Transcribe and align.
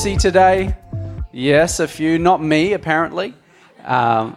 Today. 0.00 0.74
Yes, 1.30 1.78
a 1.78 1.86
few, 1.86 2.18
not 2.18 2.42
me, 2.42 2.72
apparently. 2.72 3.34
Um, 3.84 4.34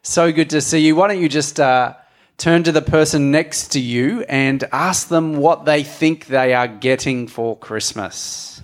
so 0.00 0.30
good 0.30 0.50
to 0.50 0.60
see 0.60 0.78
you. 0.78 0.94
Why 0.94 1.08
don't 1.08 1.20
you 1.20 1.28
just 1.28 1.58
uh, 1.58 1.94
turn 2.38 2.62
to 2.62 2.70
the 2.70 2.82
person 2.82 3.32
next 3.32 3.72
to 3.72 3.80
you 3.80 4.22
and 4.28 4.62
ask 4.70 5.08
them 5.08 5.38
what 5.38 5.64
they 5.64 5.82
think 5.82 6.26
they 6.26 6.54
are 6.54 6.68
getting 6.68 7.26
for 7.26 7.56
Christmas? 7.56 8.61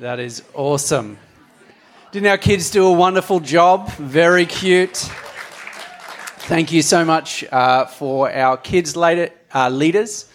That 0.00 0.20
is 0.20 0.44
awesome. 0.54 1.18
Didn't 2.12 2.28
our 2.28 2.38
kids 2.38 2.70
do 2.70 2.86
a 2.86 2.92
wonderful 2.92 3.40
job? 3.40 3.90
Very 3.94 4.46
cute. 4.46 4.96
Thank 6.46 6.70
you 6.70 6.82
so 6.82 7.04
much 7.04 7.42
uh, 7.50 7.86
for 7.86 8.30
our 8.30 8.56
kids 8.56 8.94
later, 8.94 9.30
uh, 9.52 9.70
leaders. 9.70 10.30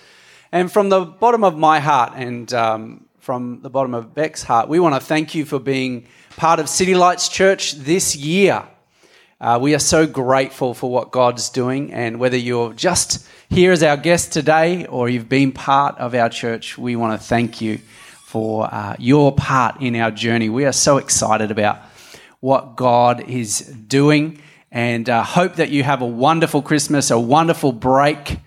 And 0.51 0.69
from 0.69 0.89
the 0.89 1.05
bottom 1.05 1.45
of 1.45 1.57
my 1.57 1.79
heart 1.79 2.11
and 2.17 2.53
um, 2.53 3.05
from 3.19 3.61
the 3.61 3.69
bottom 3.69 3.93
of 3.93 4.13
Beck's 4.13 4.43
heart, 4.43 4.67
we 4.67 4.81
want 4.81 4.95
to 4.95 4.99
thank 4.99 5.33
you 5.33 5.45
for 5.45 5.59
being 5.59 6.07
part 6.35 6.59
of 6.59 6.67
City 6.67 6.93
Lights 6.93 7.29
Church 7.29 7.71
this 7.71 8.17
year. 8.17 8.67
Uh, 9.39 9.59
we 9.61 9.73
are 9.73 9.79
so 9.79 10.05
grateful 10.05 10.73
for 10.73 10.91
what 10.91 11.11
God's 11.11 11.49
doing, 11.49 11.93
and 11.93 12.19
whether 12.19 12.37
you're 12.37 12.73
just 12.73 13.25
here 13.49 13.71
as 13.71 13.81
our 13.81 13.95
guest 13.95 14.33
today 14.33 14.85
or 14.87 15.07
you've 15.07 15.29
been 15.29 15.53
part 15.53 15.97
of 15.99 16.13
our 16.15 16.27
church, 16.27 16.77
we 16.77 16.97
want 16.97 17.17
to 17.17 17.25
thank 17.25 17.61
you 17.61 17.79
for 18.33 18.67
uh, 18.73 18.95
your 18.97 19.31
part 19.31 19.79
in 19.79 19.95
our 19.95 20.09
journey. 20.09 20.49
We 20.49 20.65
are 20.65 20.71
so 20.71 20.97
excited 20.97 21.51
about 21.51 21.77
what 22.39 22.75
God 22.75 23.29
is 23.29 23.59
doing 23.59 24.41
and 24.71 25.07
uh, 25.07 25.21
hope 25.21 25.57
that 25.57 25.69
you 25.69 25.83
have 25.83 26.01
a 26.01 26.07
wonderful 26.07 26.63
Christmas, 26.63 27.11
a 27.11 27.19
wonderful 27.19 27.71
break, 27.71 28.39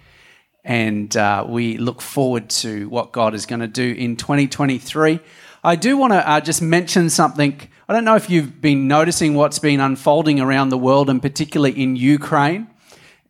and 0.65 1.17
uh, 1.17 1.47
we 1.49 1.77
look 1.77 2.03
forward 2.03 2.51
to 2.51 2.89
what 2.89 3.13
God 3.13 3.33
is 3.33 3.47
going 3.47 3.61
to 3.61 3.69
do 3.69 3.93
in 3.93 4.17
2023. 4.17 5.21
I 5.63 5.77
do 5.77 5.97
want 5.97 6.15
to 6.15 6.29
uh, 6.29 6.41
just 6.41 6.61
mention 6.61 7.09
something. 7.09 7.57
I 7.89 7.93
don't 7.93 8.05
know 8.05 8.17
if 8.17 8.29
you've 8.29 8.61
been 8.61 8.89
noticing 8.89 9.35
what's 9.35 9.61
been 9.61 9.79
unfolding 9.79 10.41
around 10.41 10.71
the 10.71 10.79
world, 10.79 11.09
and 11.09 11.23
particularly 11.23 11.81
in 11.81 11.95
Ukraine. 11.95 12.67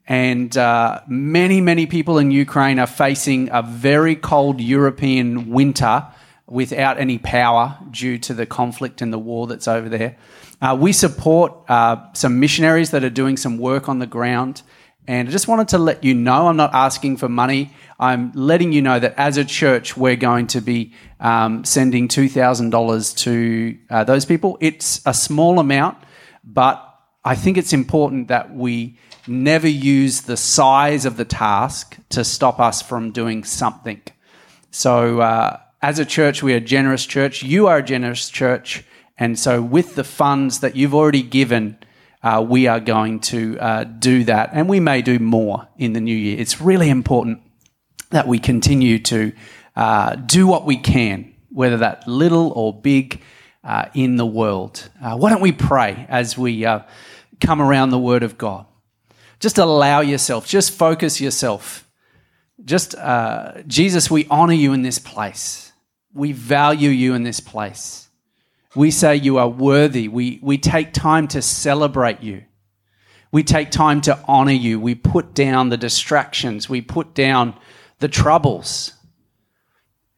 And 0.06 0.56
uh, 0.56 1.02
many, 1.06 1.60
many 1.60 1.84
people 1.84 2.16
in 2.16 2.30
Ukraine 2.30 2.78
are 2.78 2.86
facing 2.86 3.50
a 3.52 3.60
very 3.60 4.16
cold 4.16 4.62
European 4.62 5.50
winter 5.50 6.06
without 6.48 6.98
any 6.98 7.18
power 7.18 7.76
due 7.90 8.18
to 8.18 8.34
the 8.34 8.46
conflict 8.46 9.02
and 9.02 9.12
the 9.12 9.18
war 9.18 9.46
that's 9.46 9.66
over 9.66 9.88
there. 9.88 10.16
Uh, 10.60 10.76
we 10.78 10.92
support 10.92 11.52
uh, 11.68 11.96
some 12.12 12.40
missionaries 12.40 12.90
that 12.92 13.04
are 13.04 13.10
doing 13.10 13.36
some 13.36 13.58
work 13.58 13.88
on 13.88 13.98
the 13.98 14.06
ground. 14.06 14.62
And 15.08 15.28
I 15.28 15.30
just 15.30 15.48
wanted 15.48 15.68
to 15.68 15.78
let 15.78 16.02
you 16.02 16.14
know, 16.14 16.48
I'm 16.48 16.56
not 16.56 16.74
asking 16.74 17.18
for 17.18 17.28
money. 17.28 17.72
I'm 17.98 18.32
letting 18.32 18.72
you 18.72 18.82
know 18.82 18.98
that 18.98 19.14
as 19.16 19.36
a 19.36 19.44
church, 19.44 19.96
we're 19.96 20.16
going 20.16 20.48
to 20.48 20.60
be 20.60 20.94
um, 21.20 21.64
sending 21.64 22.08
$2,000 22.08 23.16
to 23.18 23.78
uh, 23.90 24.04
those 24.04 24.24
people. 24.24 24.58
It's 24.60 25.00
a 25.06 25.14
small 25.14 25.58
amount, 25.58 25.98
but 26.44 26.82
I 27.24 27.34
think 27.34 27.56
it's 27.56 27.72
important 27.72 28.28
that 28.28 28.54
we 28.54 28.98
never 29.26 29.68
use 29.68 30.22
the 30.22 30.36
size 30.36 31.04
of 31.04 31.16
the 31.16 31.24
task 31.24 31.96
to 32.10 32.24
stop 32.24 32.60
us 32.60 32.82
from 32.82 33.10
doing 33.10 33.44
something. 33.44 34.00
So, 34.70 35.20
uh, 35.20 35.58
as 35.82 35.98
a 35.98 36.04
church, 36.04 36.42
we 36.42 36.54
are 36.54 36.58
a 36.58 36.60
generous 36.60 37.04
church. 37.06 37.42
You 37.42 37.66
are 37.66 37.78
a 37.78 37.82
generous 37.82 38.30
church. 38.30 38.84
And 39.18 39.38
so, 39.38 39.62
with 39.62 39.94
the 39.94 40.04
funds 40.04 40.60
that 40.60 40.76
you've 40.76 40.94
already 40.94 41.22
given, 41.22 41.78
uh, 42.22 42.44
we 42.46 42.66
are 42.66 42.80
going 42.80 43.20
to 43.20 43.58
uh, 43.58 43.84
do 43.84 44.24
that. 44.24 44.50
And 44.52 44.68
we 44.68 44.80
may 44.80 45.02
do 45.02 45.18
more 45.18 45.68
in 45.76 45.92
the 45.92 46.00
new 46.00 46.16
year. 46.16 46.38
It's 46.38 46.60
really 46.60 46.90
important 46.90 47.40
that 48.10 48.26
we 48.26 48.38
continue 48.38 48.98
to 49.00 49.32
uh, 49.74 50.16
do 50.16 50.46
what 50.46 50.64
we 50.64 50.76
can, 50.76 51.34
whether 51.50 51.78
that 51.78 52.06
little 52.08 52.52
or 52.52 52.78
big 52.78 53.20
uh, 53.62 53.86
in 53.94 54.16
the 54.16 54.26
world. 54.26 54.88
Uh, 55.02 55.16
why 55.16 55.30
don't 55.30 55.42
we 55.42 55.52
pray 55.52 56.06
as 56.08 56.38
we 56.38 56.64
uh, 56.64 56.80
come 57.40 57.60
around 57.60 57.90
the 57.90 57.98
Word 57.98 58.22
of 58.22 58.38
God? 58.38 58.66
Just 59.40 59.58
allow 59.58 60.00
yourself, 60.00 60.46
just 60.46 60.72
focus 60.72 61.20
yourself. 61.20 61.82
Just, 62.64 62.96
Jesus, 63.66 64.10
we 64.10 64.26
honor 64.28 64.54
you 64.54 64.72
in 64.72 64.82
this 64.82 64.98
place 64.98 65.65
we 66.16 66.32
value 66.32 66.90
you 66.90 67.14
in 67.14 67.22
this 67.22 67.40
place. 67.40 68.08
We 68.74 68.90
say 68.90 69.16
you 69.16 69.38
are 69.38 69.48
worthy. 69.48 70.08
We, 70.08 70.38
we 70.42 70.58
take 70.58 70.92
time 70.92 71.28
to 71.28 71.42
celebrate 71.42 72.22
you. 72.22 72.44
We 73.32 73.42
take 73.42 73.70
time 73.70 74.00
to 74.02 74.18
honor 74.26 74.52
you. 74.52 74.80
We 74.80 74.94
put 74.94 75.34
down 75.34 75.68
the 75.68 75.76
distractions. 75.76 76.68
We 76.68 76.80
put 76.80 77.14
down 77.14 77.58
the 77.98 78.08
troubles. 78.08 78.94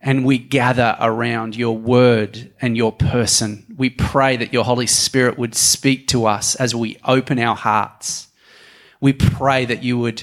And 0.00 0.24
we 0.24 0.38
gather 0.38 0.96
around 1.00 1.56
your 1.56 1.76
word 1.76 2.52
and 2.60 2.76
your 2.76 2.92
person. 2.92 3.66
We 3.76 3.90
pray 3.90 4.36
that 4.36 4.52
your 4.52 4.64
Holy 4.64 4.86
Spirit 4.86 5.38
would 5.38 5.56
speak 5.56 6.06
to 6.08 6.26
us 6.26 6.54
as 6.54 6.74
we 6.74 6.98
open 7.04 7.38
our 7.38 7.56
hearts. 7.56 8.28
We 9.00 9.12
pray 9.12 9.64
that 9.64 9.82
you 9.82 9.98
would 9.98 10.22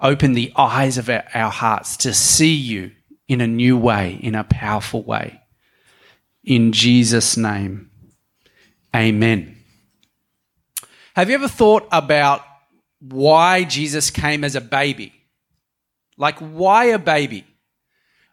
open 0.00 0.34
the 0.34 0.52
eyes 0.56 0.98
of 0.98 1.08
our, 1.08 1.24
our 1.32 1.50
hearts 1.50 1.96
to 1.98 2.12
see 2.12 2.54
you 2.54 2.92
in 3.28 3.40
a 3.40 3.46
new 3.46 3.76
way, 3.76 4.18
in 4.22 4.34
a 4.34 4.44
powerful 4.44 5.02
way. 5.02 5.40
In 6.42 6.72
Jesus' 6.72 7.36
name, 7.36 7.90
amen. 8.94 9.56
Have 11.16 11.28
you 11.28 11.34
ever 11.36 11.48
thought 11.48 11.86
about 11.90 12.42
why 13.00 13.64
Jesus 13.64 14.10
came 14.10 14.44
as 14.44 14.56
a 14.56 14.60
baby? 14.60 15.12
Like, 16.16 16.38
why 16.38 16.86
a 16.86 16.98
baby? 16.98 17.46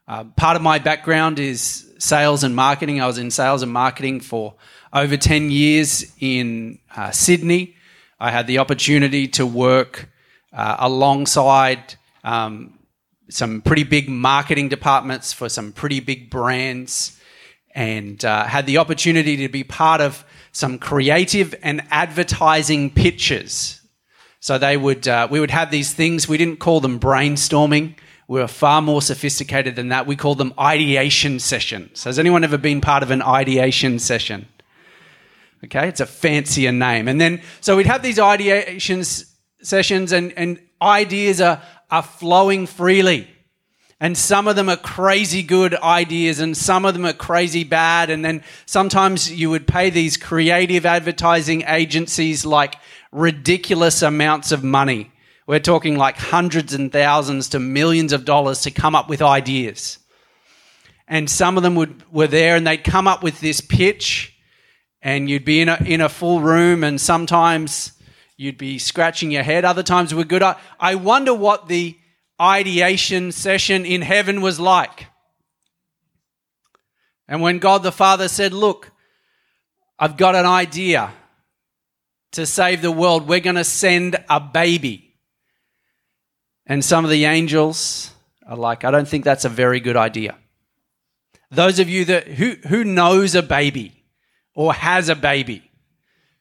Uh, 0.07 0.25
part 0.35 0.55
of 0.55 0.61
my 0.61 0.79
background 0.79 1.39
is 1.39 1.89
sales 1.99 2.43
and 2.43 2.55
marketing. 2.55 2.99
I 2.99 3.07
was 3.07 3.17
in 3.17 3.31
sales 3.31 3.63
and 3.63 3.71
marketing 3.71 4.19
for 4.19 4.55
over 4.91 5.15
10 5.15 5.51
years 5.51 6.11
in 6.19 6.79
uh, 6.95 7.11
Sydney. 7.11 7.75
I 8.19 8.29
had 8.31 8.45
the 8.47 8.57
opportunity 8.57 9.27
to 9.29 9.45
work 9.45 10.09
uh, 10.51 10.75
alongside 10.79 11.95
um, 12.23 12.77
some 13.31 13.61
pretty 13.61 13.83
big 13.83 14.09
marketing 14.09 14.69
departments 14.69 15.33
for 15.33 15.49
some 15.49 15.71
pretty 15.71 15.99
big 15.99 16.29
brands 16.29 17.19
and 17.73 18.23
uh, 18.25 18.43
had 18.43 18.65
the 18.65 18.77
opportunity 18.77 19.37
to 19.37 19.49
be 19.49 19.63
part 19.63 20.01
of 20.01 20.25
some 20.51 20.77
creative 20.77 21.55
and 21.63 21.81
advertising 21.89 22.89
pitches. 22.89 23.81
So 24.41 24.57
they 24.57 24.75
would, 24.75 25.07
uh, 25.07 25.27
we 25.31 25.39
would 25.39 25.51
have 25.51 25.71
these 25.71 25.93
things. 25.93 26.27
We 26.27 26.37
didn't 26.37 26.57
call 26.59 26.81
them 26.81 26.99
brainstorming. 26.99 27.95
We 28.27 28.39
were 28.39 28.47
far 28.47 28.81
more 28.81 29.01
sophisticated 29.01 29.75
than 29.75 29.89
that. 29.89 30.07
We 30.07 30.15
called 30.15 30.37
them 30.37 30.53
ideation 30.59 31.39
sessions. 31.39 32.03
Has 32.03 32.19
anyone 32.19 32.43
ever 32.43 32.57
been 32.57 32.81
part 32.81 33.03
of 33.03 33.11
an 33.11 33.21
ideation 33.21 33.99
session? 33.99 34.47
Okay, 35.63 35.87
it's 35.87 35.99
a 35.99 36.05
fancier 36.05 36.71
name. 36.71 37.07
And 37.07 37.21
then, 37.21 37.41
so 37.61 37.77
we'd 37.77 37.85
have 37.85 38.01
these 38.01 38.19
ideation 38.19 39.03
sessions, 39.61 40.11
and, 40.11 40.33
and 40.35 40.59
ideas 40.81 41.39
are, 41.39 41.61
are 41.91 42.01
flowing 42.01 42.65
freely. 42.65 43.27
And 43.99 44.17
some 44.17 44.47
of 44.47 44.55
them 44.55 44.67
are 44.69 44.77
crazy 44.77 45.43
good 45.43 45.75
ideas, 45.75 46.39
and 46.39 46.57
some 46.57 46.85
of 46.85 46.95
them 46.95 47.05
are 47.05 47.13
crazy 47.13 47.63
bad. 47.63 48.09
And 48.09 48.25
then 48.25 48.43
sometimes 48.65 49.31
you 49.31 49.51
would 49.51 49.67
pay 49.67 49.91
these 49.91 50.17
creative 50.17 50.87
advertising 50.87 51.63
agencies 51.67 52.43
like 52.43 52.77
ridiculous 53.11 54.01
amounts 54.01 54.51
of 54.51 54.63
money. 54.63 55.11
We're 55.45 55.59
talking 55.59 55.97
like 55.97 56.17
hundreds 56.17 56.73
and 56.73 56.91
thousands 56.91 57.49
to 57.49 57.59
millions 57.59 58.13
of 58.13 58.25
dollars 58.25 58.61
to 58.61 58.71
come 58.71 58.95
up 58.95 59.07
with 59.07 59.21
ideas. 59.21 59.99
And 61.07 61.29
some 61.29 61.57
of 61.57 61.61
them 61.61 61.75
would, 61.75 62.03
were 62.11 62.27
there 62.27 62.55
and 62.55 62.65
they'd 62.65 62.83
come 62.83 63.07
up 63.07 63.21
with 63.21 63.39
this 63.39 63.61
pitch, 63.61 64.35
and 65.03 65.29
you'd 65.29 65.45
be 65.45 65.61
in 65.61 65.69
a, 65.69 65.77
in 65.85 66.01
a 66.01 66.09
full 66.09 66.41
room, 66.41 66.83
and 66.83 66.99
sometimes 66.99 67.91
you'd 68.41 68.57
be 68.57 68.79
scratching 68.79 69.29
your 69.29 69.43
head. 69.43 69.65
Other 69.65 69.83
times 69.83 70.15
we're 70.15 70.23
good. 70.23 70.41
I 70.79 70.95
wonder 70.95 71.31
what 71.31 71.67
the 71.67 71.95
ideation 72.41 73.31
session 73.31 73.85
in 73.85 74.01
heaven 74.01 74.41
was 74.41 74.59
like. 74.59 75.05
And 77.27 77.41
when 77.41 77.59
God 77.59 77.83
the 77.83 77.91
Father 77.91 78.27
said, 78.27 78.51
Look, 78.51 78.91
I've 79.99 80.17
got 80.17 80.33
an 80.33 80.47
idea 80.47 81.11
to 82.31 82.47
save 82.47 82.81
the 82.81 82.91
world, 82.91 83.27
we're 83.27 83.41
going 83.41 83.57
to 83.57 83.63
send 83.63 84.17
a 84.27 84.39
baby. 84.39 85.13
And 86.65 86.83
some 86.83 87.05
of 87.05 87.11
the 87.11 87.25
angels 87.25 88.11
are 88.47 88.57
like, 88.57 88.83
I 88.83 88.89
don't 88.89 89.07
think 89.07 89.23
that's 89.23 89.45
a 89.45 89.49
very 89.49 89.79
good 89.79 89.97
idea. 89.97 90.35
Those 91.51 91.77
of 91.77 91.89
you 91.89 92.05
that 92.05 92.27
who, 92.27 92.55
who 92.67 92.85
knows 92.85 93.35
a 93.35 93.43
baby 93.43 94.03
or 94.55 94.73
has 94.73 95.09
a 95.09 95.15
baby, 95.15 95.70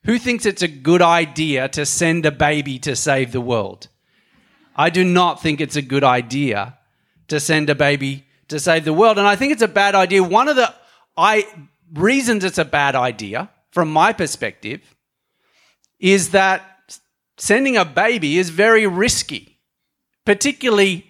who 0.04 0.18
thinks 0.18 0.46
it's 0.46 0.62
a 0.62 0.68
good 0.68 1.02
idea 1.02 1.68
to 1.68 1.84
send 1.84 2.24
a 2.26 2.30
baby 2.30 2.78
to 2.80 2.96
save 2.96 3.32
the 3.32 3.40
world? 3.40 3.88
I 4.76 4.90
do 4.90 5.04
not 5.04 5.42
think 5.42 5.60
it's 5.60 5.76
a 5.76 5.82
good 5.82 6.04
idea 6.04 6.78
to 7.28 7.38
send 7.38 7.68
a 7.68 7.74
baby 7.74 8.26
to 8.48 8.58
save 8.58 8.84
the 8.84 8.92
world. 8.94 9.18
And 9.18 9.26
I 9.26 9.36
think 9.36 9.52
it's 9.52 9.62
a 9.62 9.68
bad 9.68 9.94
idea. 9.94 10.22
One 10.22 10.48
of 10.48 10.56
the 10.56 10.74
I, 11.16 11.46
reasons 11.92 12.44
it's 12.44 12.58
a 12.58 12.64
bad 12.64 12.94
idea, 12.94 13.50
from 13.70 13.92
my 13.92 14.12
perspective, 14.12 14.80
is 15.98 16.30
that 16.30 16.62
sending 17.36 17.76
a 17.76 17.84
baby 17.84 18.38
is 18.38 18.50
very 18.50 18.86
risky, 18.86 19.58
particularly 20.24 21.06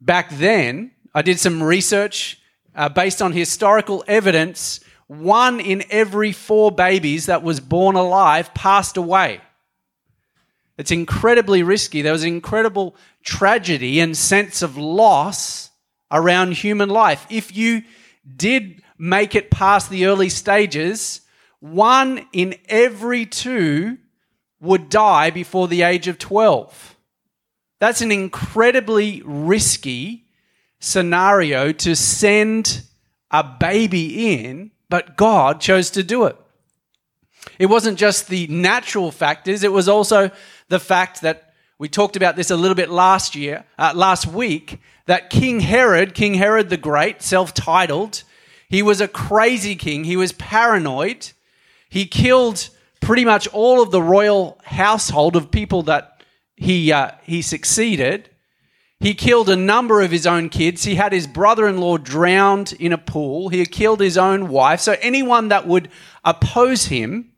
back 0.00 0.30
then. 0.30 0.90
I 1.14 1.22
did 1.22 1.38
some 1.38 1.62
research 1.62 2.38
uh, 2.74 2.88
based 2.88 3.22
on 3.22 3.32
historical 3.32 4.04
evidence. 4.06 4.80
One 5.06 5.60
in 5.60 5.84
every 5.90 6.32
four 6.32 6.72
babies 6.72 7.26
that 7.26 7.42
was 7.42 7.60
born 7.60 7.96
alive 7.96 8.54
passed 8.54 8.96
away. 8.96 9.40
It's 10.76 10.90
incredibly 10.90 11.62
risky. 11.62 12.02
There 12.02 12.12
was 12.12 12.24
incredible 12.24 12.96
tragedy 13.22 14.00
and 14.00 14.16
sense 14.16 14.62
of 14.62 14.76
loss 14.76 15.70
around 16.10 16.52
human 16.52 16.88
life. 16.88 17.26
If 17.30 17.56
you 17.56 17.82
did 18.36 18.82
make 18.98 19.34
it 19.34 19.50
past 19.50 19.90
the 19.90 20.06
early 20.06 20.28
stages, 20.28 21.20
one 21.60 22.26
in 22.32 22.56
every 22.68 23.26
two 23.26 23.98
would 24.60 24.88
die 24.88 25.30
before 25.30 25.68
the 25.68 25.82
age 25.82 26.08
of 26.08 26.18
12. 26.18 26.96
That's 27.80 28.00
an 28.00 28.10
incredibly 28.10 29.22
risky 29.24 30.26
scenario 30.80 31.72
to 31.72 31.94
send 31.94 32.82
a 33.30 33.42
baby 33.42 34.34
in, 34.34 34.70
but 34.94 35.16
God 35.16 35.60
chose 35.60 35.90
to 35.90 36.04
do 36.04 36.26
it. 36.26 36.36
It 37.58 37.66
wasn't 37.66 37.98
just 37.98 38.28
the 38.28 38.46
natural 38.46 39.10
factors, 39.10 39.64
it 39.64 39.72
was 39.72 39.88
also 39.88 40.30
the 40.68 40.78
fact 40.78 41.22
that 41.22 41.52
we 41.80 41.88
talked 41.88 42.14
about 42.14 42.36
this 42.36 42.52
a 42.52 42.56
little 42.56 42.76
bit 42.76 42.90
last 42.90 43.34
year, 43.34 43.64
uh, 43.76 43.92
last 43.96 44.24
week, 44.28 44.78
that 45.06 45.30
King 45.30 45.58
Herod, 45.58 46.14
King 46.14 46.34
Herod 46.34 46.70
the 46.70 46.76
Great, 46.76 47.22
self 47.22 47.52
titled, 47.52 48.22
he 48.68 48.82
was 48.84 49.00
a 49.00 49.08
crazy 49.08 49.74
king. 49.74 50.04
He 50.04 50.16
was 50.16 50.30
paranoid. 50.30 51.32
He 51.88 52.06
killed 52.06 52.68
pretty 53.00 53.24
much 53.24 53.48
all 53.48 53.82
of 53.82 53.90
the 53.90 54.00
royal 54.00 54.60
household 54.62 55.34
of 55.34 55.50
people 55.50 55.82
that 55.82 56.22
he, 56.54 56.92
uh, 56.92 57.10
he 57.24 57.42
succeeded. 57.42 58.30
He 59.00 59.14
killed 59.14 59.50
a 59.50 59.56
number 59.56 60.00
of 60.00 60.10
his 60.10 60.26
own 60.26 60.48
kids. 60.48 60.84
He 60.84 60.94
had 60.94 61.12
his 61.12 61.26
brother 61.26 61.68
in 61.68 61.78
law 61.78 61.98
drowned 61.98 62.72
in 62.74 62.92
a 62.92 62.98
pool. 62.98 63.48
He 63.48 63.64
killed 63.66 64.00
his 64.00 64.16
own 64.16 64.48
wife. 64.48 64.80
So 64.80 64.96
anyone 65.00 65.48
that 65.48 65.66
would 65.66 65.90
oppose 66.24 66.86
him, 66.86 67.32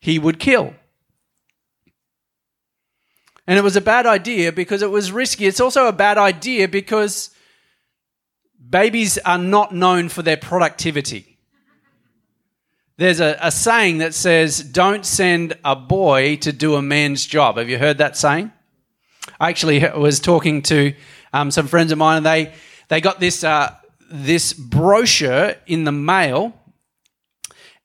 he 0.00 0.18
would 0.18 0.40
kill. 0.40 0.74
And 3.46 3.58
it 3.58 3.62
was 3.62 3.76
a 3.76 3.80
bad 3.80 4.06
idea 4.06 4.52
because 4.52 4.82
it 4.82 4.90
was 4.90 5.10
risky. 5.10 5.46
It's 5.46 5.60
also 5.60 5.86
a 5.86 5.92
bad 5.92 6.18
idea 6.18 6.68
because 6.68 7.30
babies 8.68 9.18
are 9.18 9.38
not 9.38 9.74
known 9.74 10.08
for 10.08 10.22
their 10.22 10.36
productivity. 10.36 11.38
There's 12.98 13.20
a, 13.20 13.38
a, 13.40 13.50
saying 13.50 13.98
that 13.98 14.12
says, 14.12 14.62
Don't 14.62 15.06
send 15.06 15.56
a 15.64 15.76
boy 15.76 16.36
to 16.38 16.52
do 16.52 16.74
a 16.74 16.82
man's 16.82 17.24
job. 17.24 17.56
Have 17.56 17.70
you 17.70 17.78
heard 17.78 17.98
that 17.98 18.16
saying? 18.16 18.52
I 19.40 19.50
actually 19.50 19.80
was 19.96 20.20
talking 20.20 20.62
to 20.62 20.94
um, 21.32 21.50
some 21.50 21.66
friends 21.66 21.92
of 21.92 21.98
mine, 21.98 22.18
and 22.18 22.26
they, 22.26 22.52
they 22.88 23.00
got 23.00 23.20
this, 23.20 23.44
uh, 23.44 23.74
this 24.10 24.52
brochure 24.52 25.54
in 25.66 25.84
the 25.84 25.92
mail, 25.92 26.54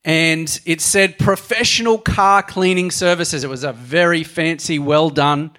and 0.04 0.60
it 0.66 0.80
said 0.80 1.18
professional 1.18 1.98
car 1.98 2.42
cleaning 2.42 2.90
services. 2.90 3.44
It 3.44 3.50
was 3.50 3.64
a 3.64 3.72
very 3.72 4.22
fancy, 4.22 4.78
well 4.78 5.10
done 5.10 5.52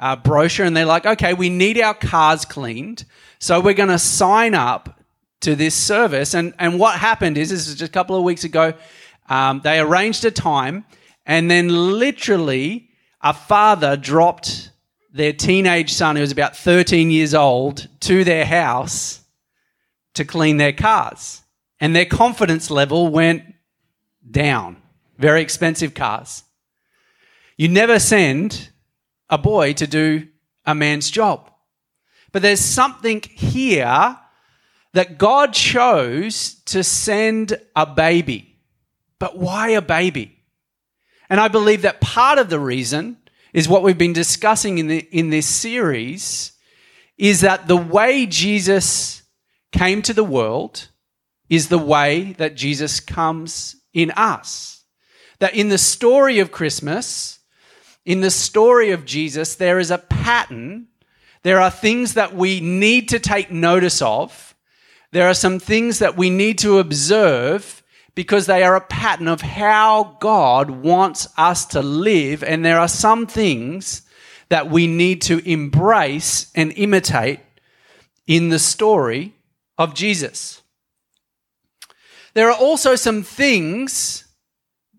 uh, 0.00 0.16
brochure, 0.16 0.66
and 0.66 0.76
they're 0.76 0.84
like, 0.84 1.06
okay, 1.06 1.34
we 1.34 1.48
need 1.48 1.80
our 1.80 1.94
cars 1.94 2.44
cleaned, 2.44 3.04
so 3.38 3.60
we're 3.60 3.74
going 3.74 3.88
to 3.88 3.98
sign 3.98 4.54
up 4.54 5.00
to 5.40 5.54
this 5.54 5.74
service. 5.74 6.34
And, 6.34 6.54
and 6.58 6.78
what 6.78 6.98
happened 6.98 7.38
is, 7.38 7.50
this 7.50 7.68
is 7.68 7.76
just 7.76 7.90
a 7.90 7.92
couple 7.92 8.16
of 8.16 8.24
weeks 8.24 8.44
ago, 8.44 8.74
um, 9.28 9.60
they 9.62 9.78
arranged 9.78 10.24
a 10.24 10.30
time, 10.30 10.84
and 11.24 11.50
then 11.50 11.68
literally 11.68 12.88
a 13.20 13.32
father 13.32 13.96
dropped 13.96 14.71
their 15.12 15.32
teenage 15.32 15.92
son, 15.92 16.16
who 16.16 16.22
was 16.22 16.32
about 16.32 16.56
13 16.56 17.10
years 17.10 17.34
old, 17.34 17.86
to 18.00 18.24
their 18.24 18.46
house 18.46 19.20
to 20.14 20.24
clean 20.24 20.56
their 20.56 20.72
cars. 20.72 21.42
And 21.80 21.94
their 21.94 22.06
confidence 22.06 22.70
level 22.70 23.08
went 23.08 23.42
down. 24.28 24.76
Very 25.18 25.42
expensive 25.42 25.94
cars. 25.94 26.44
You 27.56 27.68
never 27.68 27.98
send 27.98 28.70
a 29.28 29.38
boy 29.38 29.72
to 29.74 29.86
do 29.86 30.28
a 30.64 30.74
man's 30.74 31.10
job. 31.10 31.50
But 32.32 32.42
there's 32.42 32.60
something 32.60 33.22
here 33.22 34.18
that 34.94 35.18
God 35.18 35.52
chose 35.52 36.54
to 36.66 36.82
send 36.82 37.58
a 37.74 37.86
baby. 37.86 38.58
But 39.18 39.36
why 39.36 39.70
a 39.70 39.82
baby? 39.82 40.38
And 41.28 41.40
I 41.40 41.48
believe 41.48 41.82
that 41.82 42.00
part 42.00 42.38
of 42.38 42.50
the 42.50 42.60
reason 42.60 43.16
is 43.52 43.68
what 43.68 43.82
we've 43.82 43.98
been 43.98 44.12
discussing 44.12 44.78
in, 44.78 44.86
the, 44.86 44.98
in 45.10 45.30
this 45.30 45.46
series 45.46 46.52
is 47.18 47.42
that 47.42 47.68
the 47.68 47.76
way 47.76 48.26
Jesus 48.26 49.22
came 49.70 50.02
to 50.02 50.12
the 50.12 50.24
world 50.24 50.88
is 51.48 51.68
the 51.68 51.78
way 51.78 52.32
that 52.38 52.56
Jesus 52.56 53.00
comes 53.00 53.76
in 53.92 54.10
us. 54.12 54.84
That 55.38 55.54
in 55.54 55.68
the 55.68 55.78
story 55.78 56.38
of 56.38 56.52
Christmas, 56.52 57.40
in 58.04 58.20
the 58.20 58.30
story 58.30 58.90
of 58.90 59.04
Jesus, 59.04 59.54
there 59.54 59.78
is 59.78 59.90
a 59.90 59.98
pattern. 59.98 60.88
There 61.42 61.60
are 61.60 61.70
things 61.70 62.14
that 62.14 62.34
we 62.34 62.60
need 62.60 63.08
to 63.10 63.18
take 63.18 63.50
notice 63.50 64.00
of. 64.00 64.54
There 65.12 65.28
are 65.28 65.34
some 65.34 65.58
things 65.58 65.98
that 65.98 66.16
we 66.16 66.30
need 66.30 66.58
to 66.58 66.78
observe 66.78 67.81
because 68.14 68.46
they 68.46 68.62
are 68.62 68.76
a 68.76 68.80
pattern 68.80 69.28
of 69.28 69.40
how 69.40 70.16
God 70.20 70.70
wants 70.70 71.28
us 71.36 71.66
to 71.66 71.80
live. 71.82 72.42
And 72.42 72.64
there 72.64 72.78
are 72.78 72.88
some 72.88 73.26
things 73.26 74.02
that 74.48 74.70
we 74.70 74.86
need 74.86 75.22
to 75.22 75.38
embrace 75.50 76.50
and 76.54 76.72
imitate 76.72 77.40
in 78.26 78.50
the 78.50 78.58
story 78.58 79.34
of 79.78 79.94
Jesus. 79.94 80.62
There 82.34 82.50
are 82.50 82.56
also 82.56 82.94
some 82.96 83.22
things 83.22 84.24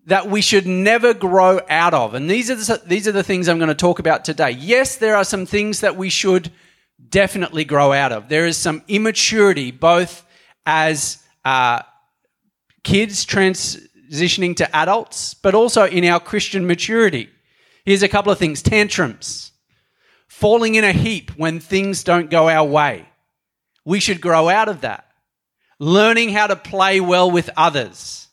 that 0.06 0.28
we 0.28 0.40
should 0.40 0.66
never 0.66 1.14
grow 1.14 1.60
out 1.68 1.94
of. 1.94 2.14
And 2.14 2.28
these 2.28 2.50
are 2.50 2.56
the, 2.56 2.82
these 2.84 3.08
are 3.08 3.12
the 3.12 3.22
things 3.22 3.48
I'm 3.48 3.58
going 3.58 3.68
to 3.68 3.74
talk 3.74 3.98
about 3.98 4.24
today. 4.24 4.50
Yes, 4.50 4.96
there 4.96 5.16
are 5.16 5.24
some 5.24 5.46
things 5.46 5.80
that 5.80 5.96
we 5.96 6.10
should 6.10 6.50
definitely 7.08 7.64
grow 7.64 7.92
out 7.92 8.12
of. 8.12 8.28
There 8.28 8.46
is 8.46 8.56
some 8.56 8.82
immaturity, 8.86 9.70
both 9.70 10.26
as 10.66 11.22
uh, 11.44 11.82
kids 12.84 13.26
transitioning 13.26 14.54
to 14.56 14.76
adults, 14.76 15.34
but 15.34 15.54
also 15.54 15.86
in 15.86 16.04
our 16.04 16.20
Christian 16.20 16.66
maturity. 16.66 17.28
Here's 17.84 18.02
a 18.04 18.08
couple 18.08 18.30
of 18.30 18.38
things 18.38 18.62
tantrums, 18.62 19.50
falling 20.28 20.76
in 20.76 20.84
a 20.84 20.92
heap 20.92 21.32
when 21.32 21.58
things 21.58 22.04
don't 22.04 22.30
go 22.30 22.48
our 22.48 22.64
way. 22.64 23.08
We 23.84 23.98
should 23.98 24.20
grow 24.20 24.48
out 24.48 24.68
of 24.68 24.82
that. 24.82 25.06
Learning 25.80 26.28
how 26.28 26.46
to 26.46 26.56
play 26.56 27.00
well 27.00 27.28
with 27.30 27.50
others 27.56 28.24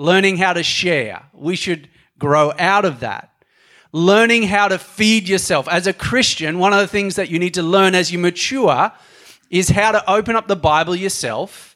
learning 0.00 0.38
how 0.38 0.54
to 0.54 0.62
share. 0.62 1.26
We 1.34 1.56
should 1.56 1.86
grow 2.18 2.54
out 2.58 2.86
of 2.86 3.00
that. 3.00 3.30
Learning 3.92 4.44
how 4.44 4.68
to 4.68 4.78
feed 4.78 5.28
yourself. 5.28 5.68
As 5.68 5.86
a 5.86 5.92
Christian, 5.92 6.58
one 6.58 6.72
of 6.72 6.78
the 6.78 6.86
things 6.86 7.16
that 7.16 7.28
you 7.28 7.38
need 7.38 7.54
to 7.54 7.62
learn 7.62 7.94
as 7.94 8.10
you 8.10 8.18
mature 8.18 8.92
is 9.50 9.68
how 9.68 9.92
to 9.92 10.10
open 10.10 10.36
up 10.36 10.48
the 10.48 10.56
Bible 10.56 10.96
yourself 10.96 11.69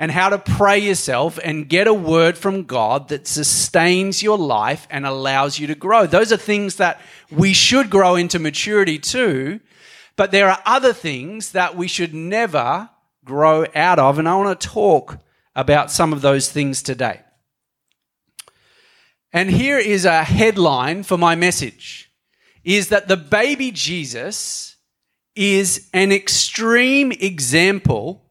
and 0.00 0.10
how 0.10 0.30
to 0.30 0.38
pray 0.38 0.78
yourself 0.78 1.38
and 1.44 1.68
get 1.68 1.86
a 1.86 1.92
word 1.92 2.38
from 2.38 2.64
God 2.64 3.08
that 3.08 3.26
sustains 3.26 4.22
your 4.22 4.38
life 4.38 4.88
and 4.90 5.04
allows 5.04 5.58
you 5.58 5.66
to 5.66 5.74
grow. 5.74 6.06
Those 6.06 6.32
are 6.32 6.38
things 6.38 6.76
that 6.76 7.02
we 7.30 7.52
should 7.52 7.90
grow 7.90 8.16
into 8.16 8.38
maturity 8.38 8.98
too, 8.98 9.60
but 10.16 10.30
there 10.30 10.48
are 10.48 10.62
other 10.64 10.94
things 10.94 11.52
that 11.52 11.76
we 11.76 11.86
should 11.86 12.14
never 12.14 12.88
grow 13.26 13.66
out 13.74 13.98
of, 13.98 14.18
and 14.18 14.26
I 14.26 14.36
want 14.36 14.58
to 14.58 14.68
talk 14.68 15.18
about 15.54 15.90
some 15.90 16.14
of 16.14 16.22
those 16.22 16.50
things 16.50 16.82
today. 16.82 17.20
And 19.34 19.50
here 19.50 19.78
is 19.78 20.06
a 20.06 20.24
headline 20.24 21.02
for 21.02 21.18
my 21.18 21.34
message 21.34 22.10
is 22.64 22.88
that 22.88 23.06
the 23.06 23.18
baby 23.18 23.70
Jesus 23.70 24.76
is 25.36 25.90
an 25.92 26.10
extreme 26.10 27.12
example 27.12 28.24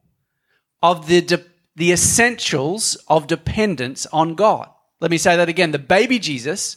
of 0.82 1.06
the, 1.06 1.20
de- 1.20 1.44
the 1.80 1.92
essentials 1.92 2.94
of 3.08 3.26
dependence 3.26 4.04
on 4.12 4.34
God. 4.34 4.68
Let 5.00 5.10
me 5.10 5.16
say 5.16 5.34
that 5.36 5.48
again. 5.48 5.70
The 5.70 5.78
baby 5.78 6.18
Jesus 6.18 6.76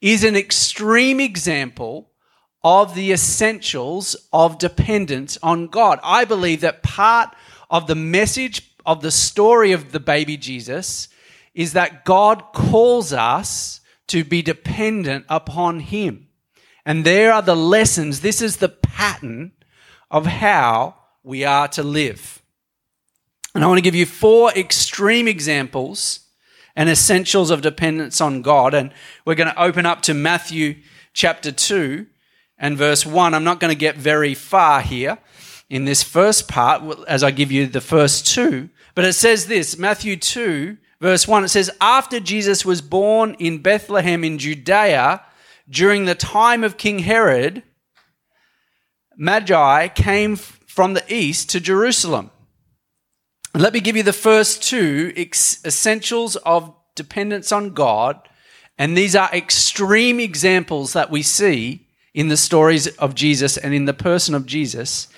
is 0.00 0.24
an 0.24 0.34
extreme 0.34 1.20
example 1.20 2.10
of 2.64 2.94
the 2.94 3.12
essentials 3.12 4.16
of 4.32 4.56
dependence 4.56 5.36
on 5.42 5.66
God. 5.66 6.00
I 6.02 6.24
believe 6.24 6.62
that 6.62 6.82
part 6.82 7.36
of 7.68 7.86
the 7.86 7.94
message 7.94 8.74
of 8.86 9.02
the 9.02 9.10
story 9.10 9.72
of 9.72 9.92
the 9.92 10.00
baby 10.00 10.38
Jesus 10.38 11.08
is 11.52 11.74
that 11.74 12.06
God 12.06 12.42
calls 12.54 13.12
us 13.12 13.82
to 14.06 14.24
be 14.24 14.40
dependent 14.40 15.26
upon 15.28 15.80
Him. 15.80 16.28
And 16.86 17.04
there 17.04 17.30
are 17.30 17.42
the 17.42 17.54
lessons. 17.54 18.20
This 18.20 18.40
is 18.40 18.56
the 18.56 18.70
pattern 18.70 19.52
of 20.10 20.24
how 20.24 20.94
we 21.22 21.44
are 21.44 21.68
to 21.68 21.82
live. 21.82 22.39
And 23.54 23.64
I 23.64 23.66
want 23.66 23.78
to 23.78 23.82
give 23.82 23.94
you 23.94 24.06
four 24.06 24.52
extreme 24.52 25.26
examples 25.26 26.20
and 26.76 26.88
essentials 26.88 27.50
of 27.50 27.62
dependence 27.62 28.20
on 28.20 28.42
God. 28.42 28.74
And 28.74 28.92
we're 29.24 29.34
going 29.34 29.52
to 29.52 29.62
open 29.62 29.86
up 29.86 30.02
to 30.02 30.14
Matthew 30.14 30.76
chapter 31.12 31.50
2 31.50 32.06
and 32.58 32.78
verse 32.78 33.04
1. 33.04 33.34
I'm 33.34 33.44
not 33.44 33.58
going 33.58 33.72
to 33.72 33.78
get 33.78 33.96
very 33.96 34.34
far 34.34 34.82
here 34.82 35.18
in 35.70 35.84
this 35.84 36.02
first 36.02 36.48
part 36.48 36.82
as 37.08 37.22
I 37.22 37.30
give 37.30 37.52
you 37.52 37.66
the 37.66 37.80
first 37.80 38.26
two, 38.26 38.68
but 38.94 39.04
it 39.04 39.12
says 39.14 39.46
this 39.46 39.78
Matthew 39.78 40.16
2, 40.16 40.76
verse 41.00 41.26
1. 41.26 41.44
It 41.44 41.48
says, 41.48 41.70
After 41.80 42.20
Jesus 42.20 42.64
was 42.64 42.82
born 42.82 43.34
in 43.38 43.58
Bethlehem 43.58 44.24
in 44.24 44.38
Judea 44.38 45.22
during 45.68 46.04
the 46.04 46.16
time 46.16 46.64
of 46.64 46.76
King 46.76 47.00
Herod, 47.00 47.62
Magi 49.16 49.88
came 49.88 50.34
from 50.36 50.94
the 50.94 51.04
east 51.08 51.50
to 51.50 51.60
Jerusalem. 51.60 52.30
Let 53.54 53.72
me 53.72 53.80
give 53.80 53.96
you 53.96 54.04
the 54.04 54.12
first 54.12 54.62
two 54.62 55.12
essentials 55.16 56.36
of 56.36 56.72
dependence 56.94 57.50
on 57.50 57.70
God. 57.70 58.28
And 58.78 58.96
these 58.96 59.16
are 59.16 59.28
extreme 59.32 60.20
examples 60.20 60.92
that 60.92 61.10
we 61.10 61.22
see 61.22 61.86
in 62.14 62.28
the 62.28 62.36
stories 62.36 62.86
of 62.98 63.14
Jesus 63.14 63.56
and 63.56 63.74
in 63.74 63.84
the 63.84 63.94
person 63.94 64.34
of 64.34 64.46
Jesus 64.46 65.08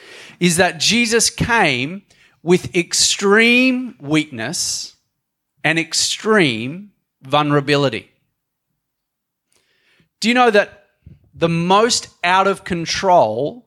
is 0.40 0.56
that 0.56 0.80
Jesus 0.80 1.30
came 1.30 2.02
with 2.42 2.74
extreme 2.74 3.96
weakness 4.00 4.96
and 5.62 5.78
extreme 5.78 6.92
vulnerability. 7.22 8.10
Do 10.20 10.28
you 10.28 10.34
know 10.34 10.50
that 10.50 10.86
the 11.34 11.48
most 11.48 12.08
out 12.24 12.46
of 12.46 12.64
control 12.64 13.66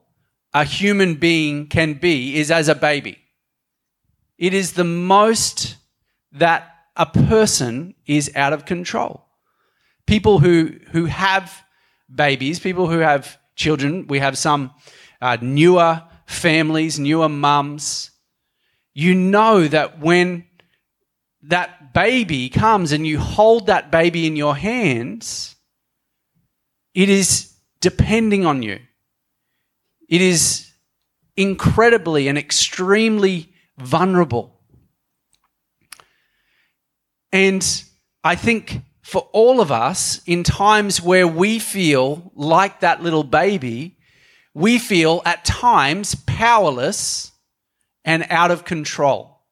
a 0.52 0.64
human 0.64 1.14
being 1.14 1.66
can 1.66 1.94
be 1.94 2.36
is 2.36 2.50
as 2.50 2.68
a 2.68 2.74
baby? 2.74 3.18
It 4.38 4.52
is 4.54 4.72
the 4.72 4.84
most 4.84 5.76
that 6.32 6.74
a 6.96 7.06
person 7.06 7.94
is 8.06 8.30
out 8.34 8.52
of 8.52 8.64
control. 8.64 9.24
People 10.06 10.38
who, 10.38 10.72
who 10.90 11.06
have 11.06 11.64
babies, 12.14 12.60
people 12.60 12.86
who 12.88 12.98
have 12.98 13.38
children, 13.54 14.06
we 14.06 14.18
have 14.18 14.38
some 14.38 14.72
uh, 15.20 15.36
newer 15.40 16.02
families, 16.26 16.98
newer 16.98 17.28
mums. 17.28 18.10
You 18.94 19.14
know 19.14 19.66
that 19.68 20.00
when 20.00 20.44
that 21.42 21.92
baby 21.94 22.48
comes 22.48 22.92
and 22.92 23.06
you 23.06 23.18
hold 23.18 23.66
that 23.66 23.90
baby 23.90 24.26
in 24.26 24.36
your 24.36 24.56
hands, 24.56 25.56
it 26.94 27.08
is 27.08 27.54
depending 27.80 28.46
on 28.46 28.62
you. 28.62 28.80
It 30.08 30.20
is 30.20 30.70
incredibly 31.36 32.28
and 32.28 32.38
extremely 32.38 33.52
vulnerable. 33.78 34.60
And 37.32 37.84
I 38.24 38.34
think 38.34 38.82
for 39.02 39.28
all 39.32 39.60
of 39.60 39.70
us, 39.70 40.20
in 40.26 40.42
times 40.42 41.00
where 41.00 41.28
we 41.28 41.58
feel 41.58 42.32
like 42.34 42.80
that 42.80 43.02
little 43.02 43.24
baby, 43.24 43.96
we 44.54 44.78
feel 44.78 45.22
at 45.24 45.44
times 45.44 46.14
powerless 46.26 47.30
and 48.04 48.26
out 48.30 48.50
of 48.50 48.64
control. 48.64 49.42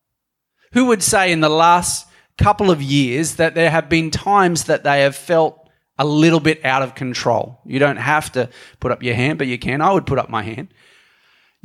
Who 0.73 0.87
would 0.87 1.03
say 1.03 1.31
in 1.31 1.41
the 1.41 1.49
last 1.49 2.09
couple 2.37 2.71
of 2.71 2.83
years 2.83 3.37
that 3.37 3.55
there 3.55 3.71
have 3.71 3.89
been 3.89 4.11
times 4.11 4.65
that 4.65 4.83
they 4.83 5.03
have 5.03 5.15
felt 5.15 5.69
a 5.99 6.05
little 6.05 6.41
bit 6.41 6.65
out 6.65 6.83
of 6.83 6.95
control? 6.95 7.61
You 7.65 7.79
don't 7.79 7.97
have 7.97 8.33
to 8.33 8.49
put 8.81 8.91
up 8.91 9.03
your 9.03 9.15
hand, 9.15 9.39
but 9.39 9.47
you 9.47 9.59
can. 9.59 9.81
I 9.81 9.93
would 9.93 10.07
put 10.07 10.19
up 10.19 10.31
my 10.31 10.43
hand. 10.43 10.69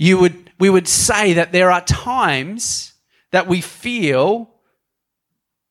You 0.02 0.18
would, 0.20 0.54
we 0.58 0.70
would 0.70 0.88
say 0.88 1.34
that 1.34 1.52
there 1.52 1.70
are 1.70 1.84
times 1.84 2.94
that 3.32 3.48
we 3.48 3.60
feel 3.60 4.50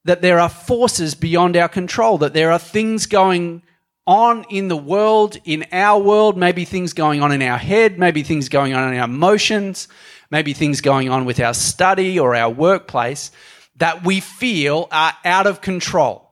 that 0.04 0.20
there 0.20 0.38
are 0.38 0.50
forces 0.50 1.14
beyond 1.14 1.56
our 1.56 1.70
control, 1.70 2.18
that 2.18 2.34
there 2.34 2.52
are 2.52 2.58
things 2.58 3.06
going 3.06 3.62
on 4.06 4.44
in 4.50 4.68
the 4.68 4.76
world, 4.76 5.38
in 5.46 5.64
our 5.72 5.98
world, 5.98 6.36
maybe 6.36 6.66
things 6.66 6.92
going 6.92 7.22
on 7.22 7.32
in 7.32 7.40
our 7.40 7.56
head, 7.56 7.98
maybe 7.98 8.22
things 8.22 8.50
going 8.50 8.74
on 8.74 8.92
in 8.92 8.98
our 8.98 9.06
emotions, 9.06 9.88
maybe 10.30 10.52
things 10.52 10.82
going 10.82 11.08
on 11.08 11.24
with 11.24 11.40
our 11.40 11.54
study 11.54 12.20
or 12.20 12.34
our 12.34 12.50
workplace 12.50 13.30
that 13.76 14.04
we 14.04 14.20
feel 14.20 14.88
are 14.92 15.14
out 15.24 15.46
of 15.46 15.62
control. 15.62 16.28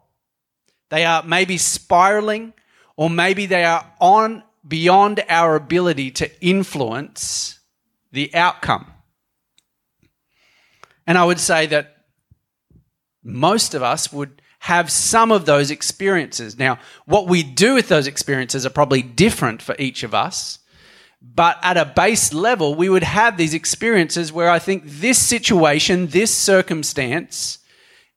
They 0.91 1.07
are 1.07 1.23
maybe 1.23 1.57
spiraling, 1.57 2.53
or 2.95 3.09
maybe 3.09 3.47
they 3.47 3.65
are 3.65 3.91
on 4.03 4.43
beyond 4.69 5.25
our 5.31 5.57
ability 5.57 6.11
to 6.11 6.47
influence 6.47 7.57
the 8.17 8.35
outcome. 8.35 8.87
And 11.07 11.19
I 11.19 11.25
would 11.25 11.39
say 11.39 11.67
that 11.67 11.99
most 13.23 13.75
of 13.75 13.83
us 13.83 14.11
would 14.11 14.41
have 14.61 14.91
some 14.91 15.31
of 15.31 15.45
those 15.45 15.71
experiences. 15.71 16.59
Now, 16.59 16.79
what 17.05 17.29
we 17.29 17.43
do 17.43 17.75
with 17.75 17.89
those 17.89 18.07
experiences 18.07 18.65
are 18.65 18.71
probably 18.71 19.03
different 19.03 19.61
for 19.61 19.77
each 19.79 20.03
of 20.03 20.15
us. 20.15 20.61
But 21.21 21.59
at 21.63 21.77
a 21.77 21.85
base 21.85 22.33
level, 22.33 22.75
we 22.75 22.89
would 22.89 23.03
have 23.03 23.37
these 23.37 23.53
experiences 23.53 24.33
where 24.33 24.49
I 24.49 24.59
think 24.59 24.85
this 24.87 25.19
situation, 25.19 26.07
this 26.07 26.35
circumstance 26.35 27.59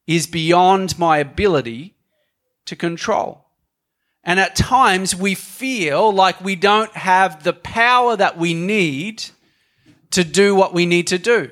is 0.07 0.27
beyond 0.27 0.97
my 0.97 1.17
ability 1.17 1.95
to 2.65 2.75
control. 2.75 3.45
And 4.23 4.39
at 4.39 4.55
times 4.55 5.13
we 5.13 5.35
feel 5.35 6.11
like 6.11 6.39
we 6.41 6.55
don't 6.55 6.93
have 6.93 7.43
the 7.43 7.53
power 7.53 8.15
that 8.15 8.37
we 8.37 8.53
need 8.53 9.25
to 10.11 10.23
do 10.23 10.55
what 10.55 10.73
we 10.73 10.85
need 10.85 11.07
to 11.07 11.17
do. 11.17 11.51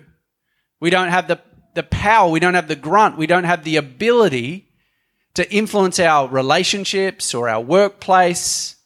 We 0.80 0.90
don't 0.90 1.10
have 1.10 1.28
the 1.28 1.42
the 1.78 1.84
power, 1.84 2.32
we 2.32 2.40
don't 2.40 2.56
have 2.56 2.68
the 2.68 2.76
grunt, 2.76 3.20
we 3.20 3.28
don't 3.28 3.44
have 3.44 3.64
the 3.64 3.76
ability 3.76 4.68
to 5.36 5.50
influence 5.54 6.00
our 6.00 6.28
relationships 6.28 7.36
or 7.36 7.48
our 7.48 7.62
workplace 7.62 8.78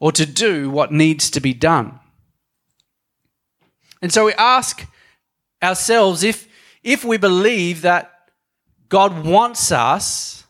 or 0.00 0.12
to 0.12 0.24
do 0.24 0.70
what 0.70 0.90
needs 0.90 1.30
to 1.32 1.40
be 1.40 1.52
done. 1.52 2.00
And 4.00 4.10
so 4.10 4.24
we 4.24 4.32
ask 4.32 4.86
ourselves 5.62 6.22
if, 6.22 6.48
if 6.82 7.04
we 7.04 7.18
believe 7.18 7.82
that 7.82 8.10
God 8.88 9.26
wants 9.26 9.70
us 9.70 10.44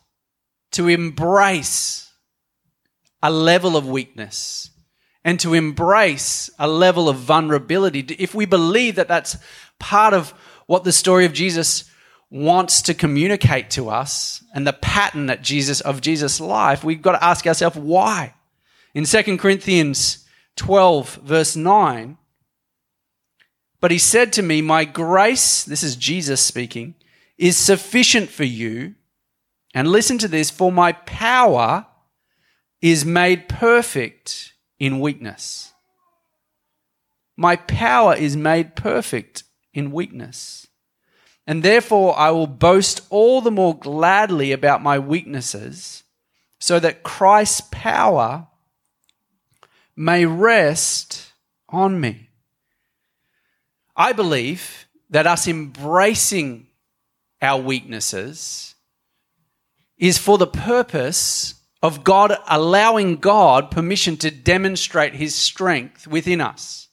to 0.71 0.87
embrace 0.87 2.09
a 3.21 3.29
level 3.29 3.75
of 3.75 3.85
weakness 3.85 4.69
and 5.23 5.39
to 5.39 5.53
embrace 5.53 6.49
a 6.59 6.67
level 6.67 7.07
of 7.07 7.17
vulnerability, 7.17 8.15
if 8.19 8.35
we 8.35 8.45
believe 8.45 8.95
that 8.95 9.07
that's 9.07 9.37
part 9.79 10.13
of 10.13 10.31
what 10.67 10.83
the 10.83 10.91
story 10.91 11.25
of 11.25 11.33
Jesus 11.33 11.89
wants 12.29 12.81
to 12.81 12.93
communicate 12.93 13.69
to 13.69 13.89
us 13.89 14.43
and 14.53 14.65
the 14.65 14.73
pattern 14.73 15.27
that 15.27 15.41
Jesus 15.41 15.81
of 15.81 16.01
Jesus' 16.01 16.39
life, 16.39 16.83
we've 16.83 17.01
got 17.01 17.13
to 17.13 17.23
ask 17.23 17.45
ourselves 17.45 17.77
why. 17.77 18.33
In 18.93 19.05
2 19.05 19.37
Corinthians 19.37 20.27
12, 20.55 21.15
verse 21.23 21.55
9, 21.55 22.17
but 23.83 23.91
he 23.91 23.97
said 23.97 24.31
to 24.33 24.41
me, 24.41 24.61
My 24.61 24.85
grace, 24.85 25.65
this 25.65 25.83
is 25.83 25.97
Jesus 25.97 26.39
speaking, 26.39 26.95
is 27.37 27.57
sufficient 27.57 28.29
for 28.29 28.45
you. 28.45 28.95
And 29.73 29.89
listen 29.89 30.17
to 30.19 30.27
this, 30.29 30.49
for 30.49 30.71
my 30.71 30.93
power 30.93 31.85
is 32.81 33.03
made 33.03 33.49
perfect 33.49 34.52
in 34.83 34.99
weakness. 34.99 35.71
My 37.37 37.55
power 37.55 38.13
is 38.13 38.35
made 38.35 38.75
perfect 38.75 39.45
in 39.73 39.93
weakness. 39.93 40.67
And 41.47 41.63
therefore, 41.63 42.19
I 42.19 42.31
will 42.31 42.47
boast 42.47 42.99
all 43.09 43.39
the 43.39 43.49
more 43.49 43.77
gladly 43.77 44.51
about 44.51 44.83
my 44.83 44.99
weaknesses, 44.99 46.03
so 46.59 46.81
that 46.81 47.01
Christ's 47.01 47.61
power 47.71 48.47
may 49.95 50.25
rest 50.25 51.31
on 51.69 52.01
me. 52.01 52.27
I 53.95 54.11
believe 54.11 54.85
that 55.09 55.27
us 55.27 55.47
embracing 55.47 56.67
our 57.41 57.61
weaknesses 57.61 58.75
is 59.97 60.17
for 60.17 60.37
the 60.37 60.47
purpose 60.47 61.55
of 61.83 62.05
God 62.05 62.35
allowing 62.47 63.17
God 63.17 63.69
permission 63.69 64.15
to 64.17 64.31
demonstrate 64.31 65.13
his 65.13 65.35
strength 65.35 66.07
within 66.07 66.39
us, 66.39 66.87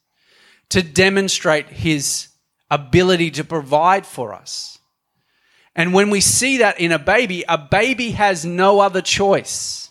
to 0.69 0.83
demonstrate 0.83 1.69
his 1.69 2.29
ability 2.71 3.31
to 3.31 3.45
provide 3.45 4.05
for 4.05 4.35
us. 4.35 4.79
And 5.77 5.95
when 5.95 6.11
we 6.11 6.21
see 6.21 6.59
that 6.59 6.81
in 6.81 6.91
a 6.91 6.99
baby, 6.99 7.45
a 7.49 7.57
baby 7.57 8.11
has 8.11 8.45
no 8.45 8.81
other 8.81 9.01
choice. 9.01 9.91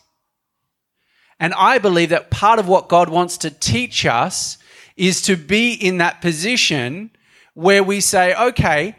And 1.40 1.54
I 1.54 1.78
believe 1.78 2.10
that 2.10 2.30
part 2.30 2.60
of 2.60 2.68
what 2.68 2.90
God 2.90 3.08
wants 3.08 3.38
to 3.40 3.50
teach 3.50 4.06
us 4.06 4.58
is 4.98 5.22
to 5.22 5.38
be 5.38 5.74
in 5.74 6.00
that 6.00 6.20
position 6.20 7.12
where 7.54 7.84
we 7.84 8.02
say, 8.02 8.36
okay, 8.36 8.98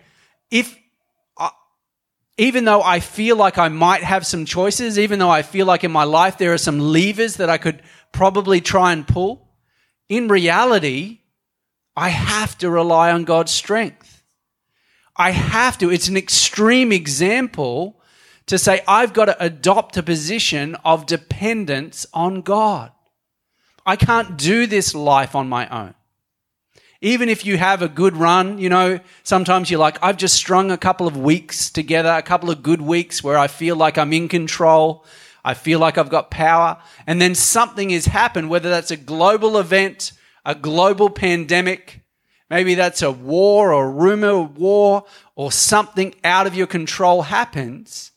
if 0.50 0.79
even 2.40 2.64
though 2.64 2.80
I 2.80 3.00
feel 3.00 3.36
like 3.36 3.58
I 3.58 3.68
might 3.68 4.02
have 4.02 4.24
some 4.24 4.46
choices, 4.46 4.98
even 4.98 5.18
though 5.18 5.28
I 5.28 5.42
feel 5.42 5.66
like 5.66 5.84
in 5.84 5.92
my 5.92 6.04
life 6.04 6.38
there 6.38 6.54
are 6.54 6.58
some 6.58 6.78
levers 6.78 7.36
that 7.36 7.50
I 7.50 7.58
could 7.58 7.82
probably 8.12 8.62
try 8.62 8.94
and 8.94 9.06
pull, 9.06 9.46
in 10.08 10.26
reality, 10.26 11.18
I 11.94 12.08
have 12.08 12.56
to 12.58 12.70
rely 12.70 13.12
on 13.12 13.24
God's 13.24 13.52
strength. 13.52 14.22
I 15.14 15.32
have 15.32 15.76
to. 15.78 15.90
It's 15.90 16.08
an 16.08 16.16
extreme 16.16 16.92
example 16.92 18.00
to 18.46 18.56
say 18.56 18.82
I've 18.88 19.12
got 19.12 19.26
to 19.26 19.44
adopt 19.44 19.98
a 19.98 20.02
position 20.02 20.76
of 20.82 21.04
dependence 21.04 22.06
on 22.14 22.40
God. 22.40 22.90
I 23.84 23.96
can't 23.96 24.38
do 24.38 24.66
this 24.66 24.94
life 24.94 25.36
on 25.36 25.50
my 25.50 25.68
own. 25.68 25.94
Even 27.02 27.30
if 27.30 27.46
you 27.46 27.56
have 27.56 27.80
a 27.80 27.88
good 27.88 28.14
run, 28.16 28.58
you 28.58 28.68
know, 28.68 29.00
sometimes 29.22 29.70
you're 29.70 29.80
like, 29.80 29.98
I've 30.02 30.18
just 30.18 30.34
strung 30.34 30.70
a 30.70 30.76
couple 30.76 31.06
of 31.06 31.16
weeks 31.16 31.70
together, 31.70 32.10
a 32.10 32.22
couple 32.22 32.50
of 32.50 32.62
good 32.62 32.82
weeks 32.82 33.24
where 33.24 33.38
I 33.38 33.46
feel 33.46 33.74
like 33.74 33.96
I'm 33.96 34.12
in 34.12 34.28
control. 34.28 35.06
I 35.42 35.54
feel 35.54 35.78
like 35.78 35.96
I've 35.96 36.10
got 36.10 36.30
power. 36.30 36.76
And 37.06 37.20
then 37.20 37.34
something 37.34 37.90
has 37.90 38.04
happened, 38.04 38.50
whether 38.50 38.68
that's 38.68 38.90
a 38.90 38.96
global 38.96 39.56
event, 39.56 40.12
a 40.44 40.54
global 40.54 41.08
pandemic, 41.08 42.00
maybe 42.50 42.74
that's 42.74 43.00
a 43.00 43.10
war 43.10 43.72
or 43.72 43.84
a 43.84 43.90
rumor 43.90 44.42
of 44.42 44.58
war 44.58 45.04
or 45.36 45.50
something 45.50 46.14
out 46.22 46.46
of 46.46 46.54
your 46.54 46.66
control 46.66 47.22
happens. 47.22 48.12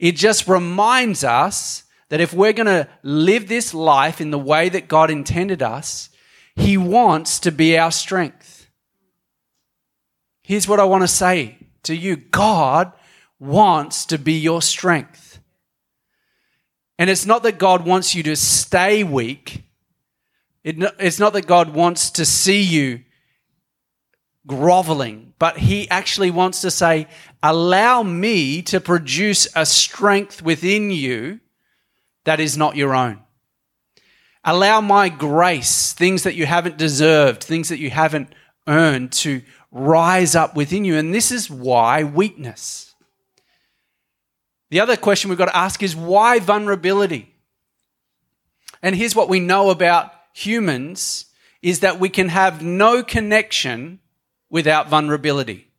It 0.00 0.16
just 0.16 0.48
reminds 0.48 1.22
us 1.22 1.84
that 2.08 2.20
if 2.20 2.34
we're 2.34 2.52
going 2.52 2.66
to 2.66 2.88
live 3.02 3.46
this 3.46 3.72
life 3.72 4.20
in 4.20 4.32
the 4.32 4.38
way 4.38 4.68
that 4.68 4.88
God 4.88 5.10
intended 5.10 5.62
us, 5.62 6.10
He 6.56 6.76
wants 6.76 7.40
to 7.40 7.50
be 7.50 7.76
our 7.78 7.90
strength. 7.90 8.68
Here's 10.42 10.68
what 10.68 10.80
I 10.80 10.84
want 10.84 11.02
to 11.02 11.08
say 11.08 11.58
to 11.84 11.94
you 11.94 12.16
God 12.16 12.92
wants 13.38 14.06
to 14.06 14.18
be 14.18 14.34
your 14.34 14.62
strength. 14.62 15.40
And 16.98 17.10
it's 17.10 17.26
not 17.26 17.42
that 17.42 17.58
God 17.58 17.84
wants 17.84 18.14
you 18.14 18.22
to 18.24 18.36
stay 18.36 19.02
weak. 19.02 19.64
it's 20.62 21.18
not 21.18 21.32
that 21.32 21.46
God 21.46 21.74
wants 21.74 22.10
to 22.12 22.24
see 22.24 22.62
you 22.62 23.00
groveling, 24.46 25.34
but 25.38 25.58
He 25.58 25.88
actually 25.90 26.30
wants 26.30 26.60
to 26.60 26.70
say, 26.70 27.08
Allow 27.42 28.02
me 28.02 28.62
to 28.62 28.80
produce 28.80 29.48
a 29.56 29.66
strength 29.66 30.42
within 30.42 30.90
you 30.90 31.40
that 32.24 32.40
is 32.40 32.56
not 32.56 32.76
your 32.76 32.94
own. 32.94 33.23
Allow 34.44 34.80
my 34.80 35.08
grace, 35.08 35.92
things 35.92 36.24
that 36.24 36.34
you 36.34 36.46
haven't 36.46 36.76
deserved, 36.76 37.42
things 37.42 37.70
that 37.70 37.78
you 37.78 37.90
haven't 37.90 38.34
earned, 38.66 39.12
to 39.12 39.42
rise 39.70 40.34
up 40.34 40.54
within 40.54 40.84
you. 40.84 40.96
And 40.96 41.14
this 41.14 41.32
is 41.32 41.50
why 41.50 42.04
weakness. 42.04 42.94
The 44.70 44.80
other 44.80 44.96
question 44.96 45.28
we've 45.28 45.38
got 45.38 45.46
to 45.46 45.56
ask 45.56 45.82
is 45.82 45.96
why 45.96 46.40
vulnerability? 46.40 47.34
And 48.82 48.94
here's 48.94 49.16
what 49.16 49.28
we 49.28 49.40
know 49.40 49.70
about 49.70 50.12
humans 50.34 51.26
is 51.62 51.80
that 51.80 51.98
we 51.98 52.10
can 52.10 52.28
have 52.28 52.62
no 52.62 53.02
connection 53.02 54.00
without 54.50 54.88
vulnerability. 54.88 55.70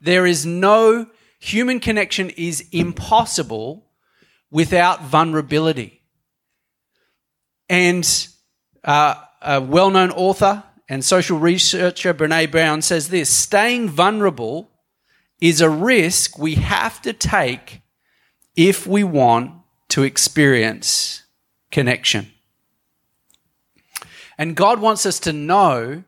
There 0.00 0.26
is 0.26 0.44
no 0.44 1.06
human 1.38 1.78
connection 1.78 2.30
is 2.30 2.66
impossible 2.72 3.86
without 4.50 5.04
vulnerability. 5.04 6.02
And 7.68 8.28
uh, 8.84 9.16
a 9.42 9.60
well 9.60 9.90
known 9.90 10.10
author 10.10 10.62
and 10.88 11.04
social 11.04 11.38
researcher, 11.38 12.14
Brene 12.14 12.50
Brown, 12.50 12.82
says 12.82 13.08
this 13.08 13.30
staying 13.30 13.88
vulnerable 13.88 14.70
is 15.40 15.60
a 15.60 15.68
risk 15.68 16.38
we 16.38 16.54
have 16.54 17.02
to 17.02 17.12
take 17.12 17.82
if 18.54 18.86
we 18.86 19.04
want 19.04 19.52
to 19.88 20.02
experience 20.02 21.22
connection. 21.70 22.30
And 24.38 24.56
God 24.56 24.80
wants 24.80 25.06
us 25.06 25.18
to 25.20 25.32
know 25.32 26.04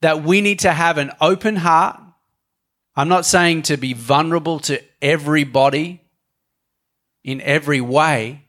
that 0.00 0.22
we 0.22 0.40
need 0.40 0.60
to 0.60 0.72
have 0.72 0.98
an 0.98 1.12
open 1.20 1.56
heart. 1.56 2.00
I'm 2.96 3.08
not 3.08 3.26
saying 3.26 3.62
to 3.62 3.76
be 3.76 3.92
vulnerable 3.92 4.58
to 4.60 4.82
everybody 5.00 6.02
in 7.22 7.40
every 7.42 7.80
way, 7.80 8.44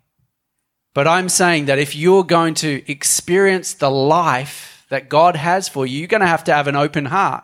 but 0.94 1.08
I'm 1.08 1.30
saying 1.30 1.66
that 1.66 1.80
if 1.80 1.96
you're 1.96 2.24
going 2.24 2.54
to 2.56 2.84
experience 2.92 3.74
the 3.74 3.90
life 3.90 4.86
that 4.90 5.10
God 5.10 5.36
has 5.36 5.70
for 5.70 5.86
you, 5.86 6.00
you're 6.00 6.08
going 6.08 6.22
to 6.22 6.28
have 6.28 6.44
to 6.46 6.54
have 6.54 6.68
an 6.68 6.76
open 6.76 7.06
heart. 7.06 7.44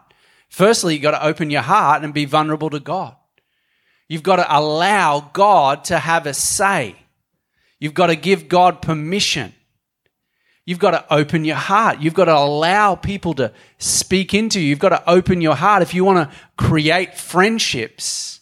Firstly, 0.50 0.94
you've 0.94 1.04
got 1.04 1.12
to 1.12 1.26
open 1.26 1.50
your 1.50 1.62
heart 1.62 2.04
and 2.04 2.14
be 2.14 2.26
vulnerable 2.26 2.70
to 2.70 2.80
God. 2.80 3.16
You've 4.10 4.24
got 4.24 4.38
to 4.38 4.58
allow 4.58 5.30
God 5.34 5.86
to 5.86 6.00
have 6.00 6.26
a 6.26 6.34
say. 6.34 6.96
You've 7.80 7.94
got 7.94 8.08
to 8.08 8.16
give 8.16 8.48
God 8.48 8.82
permission. 8.82 9.54
You've 10.66 10.80
got 10.80 10.92
to 10.92 11.14
open 11.14 11.46
your 11.46 11.56
heart. 11.56 12.02
You've 12.02 12.14
got 12.14 12.26
to 12.26 12.36
allow 12.36 12.96
people 12.96 13.34
to 13.36 13.54
speak 13.78 14.34
into 14.34 14.60
you. 14.60 14.68
You've 14.68 14.80
got 14.80 14.90
to 14.90 15.10
open 15.10 15.40
your 15.40 15.56
heart. 15.56 15.82
If 15.82 15.94
you 15.94 16.04
want 16.04 16.30
to 16.30 16.38
create 16.58 17.18
friendships, 17.18 18.42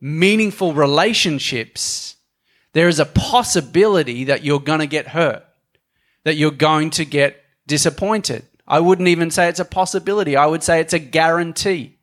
meaningful 0.00 0.72
relationships, 0.72 2.16
there 2.72 2.88
is 2.88 3.00
a 3.00 3.06
possibility 3.06 4.24
that 4.24 4.44
you're 4.44 4.60
going 4.60 4.80
to 4.80 4.86
get 4.86 5.08
hurt, 5.08 5.44
that 6.24 6.36
you're 6.36 6.50
going 6.50 6.90
to 6.90 7.04
get 7.04 7.42
disappointed. 7.66 8.46
I 8.66 8.80
wouldn't 8.80 9.08
even 9.08 9.30
say 9.30 9.48
it's 9.48 9.58
a 9.58 9.64
possibility, 9.64 10.36
I 10.36 10.46
would 10.46 10.62
say 10.62 10.80
it's 10.80 10.92
a 10.92 10.98
guarantee. 10.98 11.96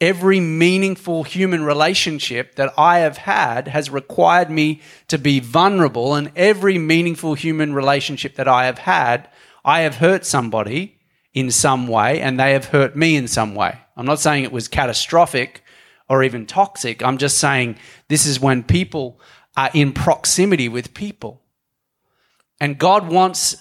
Every 0.00 0.38
meaningful 0.38 1.24
human 1.24 1.64
relationship 1.64 2.56
that 2.56 2.74
I 2.78 2.98
have 2.98 3.16
had 3.16 3.68
has 3.68 3.90
required 3.90 4.50
me 4.50 4.82
to 5.08 5.18
be 5.18 5.40
vulnerable, 5.40 6.14
and 6.14 6.30
every 6.36 6.78
meaningful 6.78 7.34
human 7.34 7.74
relationship 7.74 8.36
that 8.36 8.48
I 8.48 8.66
have 8.66 8.78
had, 8.78 9.28
I 9.64 9.80
have 9.80 9.96
hurt 9.96 10.24
somebody 10.24 10.98
in 11.32 11.50
some 11.50 11.88
way, 11.88 12.20
and 12.20 12.38
they 12.38 12.52
have 12.52 12.66
hurt 12.66 12.94
me 12.94 13.16
in 13.16 13.26
some 13.26 13.54
way. 13.54 13.78
I'm 13.96 14.06
not 14.06 14.20
saying 14.20 14.44
it 14.44 14.52
was 14.52 14.68
catastrophic 14.68 15.63
or 16.08 16.22
even 16.22 16.46
toxic. 16.46 17.02
I'm 17.02 17.18
just 17.18 17.38
saying 17.38 17.78
this 18.08 18.26
is 18.26 18.40
when 18.40 18.62
people 18.62 19.20
are 19.56 19.70
in 19.72 19.92
proximity 19.92 20.68
with 20.68 20.94
people. 20.94 21.42
And 22.60 22.78
God 22.78 23.08
wants 23.08 23.56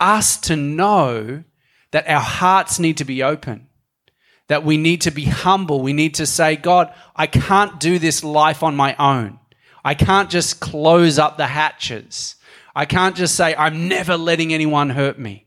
us 0.00 0.36
to 0.42 0.56
know 0.56 1.44
that 1.90 2.08
our 2.08 2.20
hearts 2.20 2.78
need 2.78 2.98
to 2.98 3.04
be 3.04 3.22
open 3.22 3.68
that 4.48 4.64
we 4.64 4.76
need 4.76 5.02
to 5.02 5.10
be 5.10 5.24
humble. 5.24 5.80
We 5.80 5.92
need 5.92 6.14
to 6.14 6.26
say, 6.26 6.56
God, 6.56 6.92
I 7.14 7.26
can't 7.26 7.78
do 7.78 7.98
this 7.98 8.24
life 8.24 8.62
on 8.62 8.74
my 8.74 8.96
own. 8.98 9.38
I 9.84 9.94
can't 9.94 10.28
just 10.28 10.58
close 10.58 11.18
up 11.18 11.36
the 11.36 11.46
hatches. 11.46 12.34
I 12.74 12.84
can't 12.84 13.14
just 13.14 13.34
say, 13.34 13.54
I'm 13.54 13.88
never 13.88 14.16
letting 14.16 14.52
anyone 14.52 14.90
hurt 14.90 15.18
me. 15.18 15.46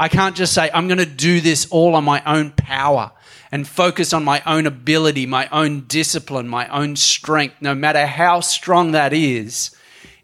I 0.00 0.08
can't 0.08 0.34
just 0.34 0.54
say, 0.54 0.70
I'm 0.72 0.88
going 0.88 0.96
to 0.96 1.04
do 1.04 1.42
this 1.42 1.66
all 1.70 1.94
on 1.94 2.04
my 2.04 2.22
own 2.24 2.52
power 2.52 3.12
and 3.52 3.68
focus 3.68 4.14
on 4.14 4.24
my 4.24 4.42
own 4.46 4.66
ability, 4.66 5.26
my 5.26 5.46
own 5.52 5.82
discipline, 5.82 6.48
my 6.48 6.66
own 6.68 6.96
strength. 6.96 7.56
No 7.60 7.74
matter 7.74 8.06
how 8.06 8.40
strong 8.40 8.92
that 8.92 9.12
is, 9.12 9.76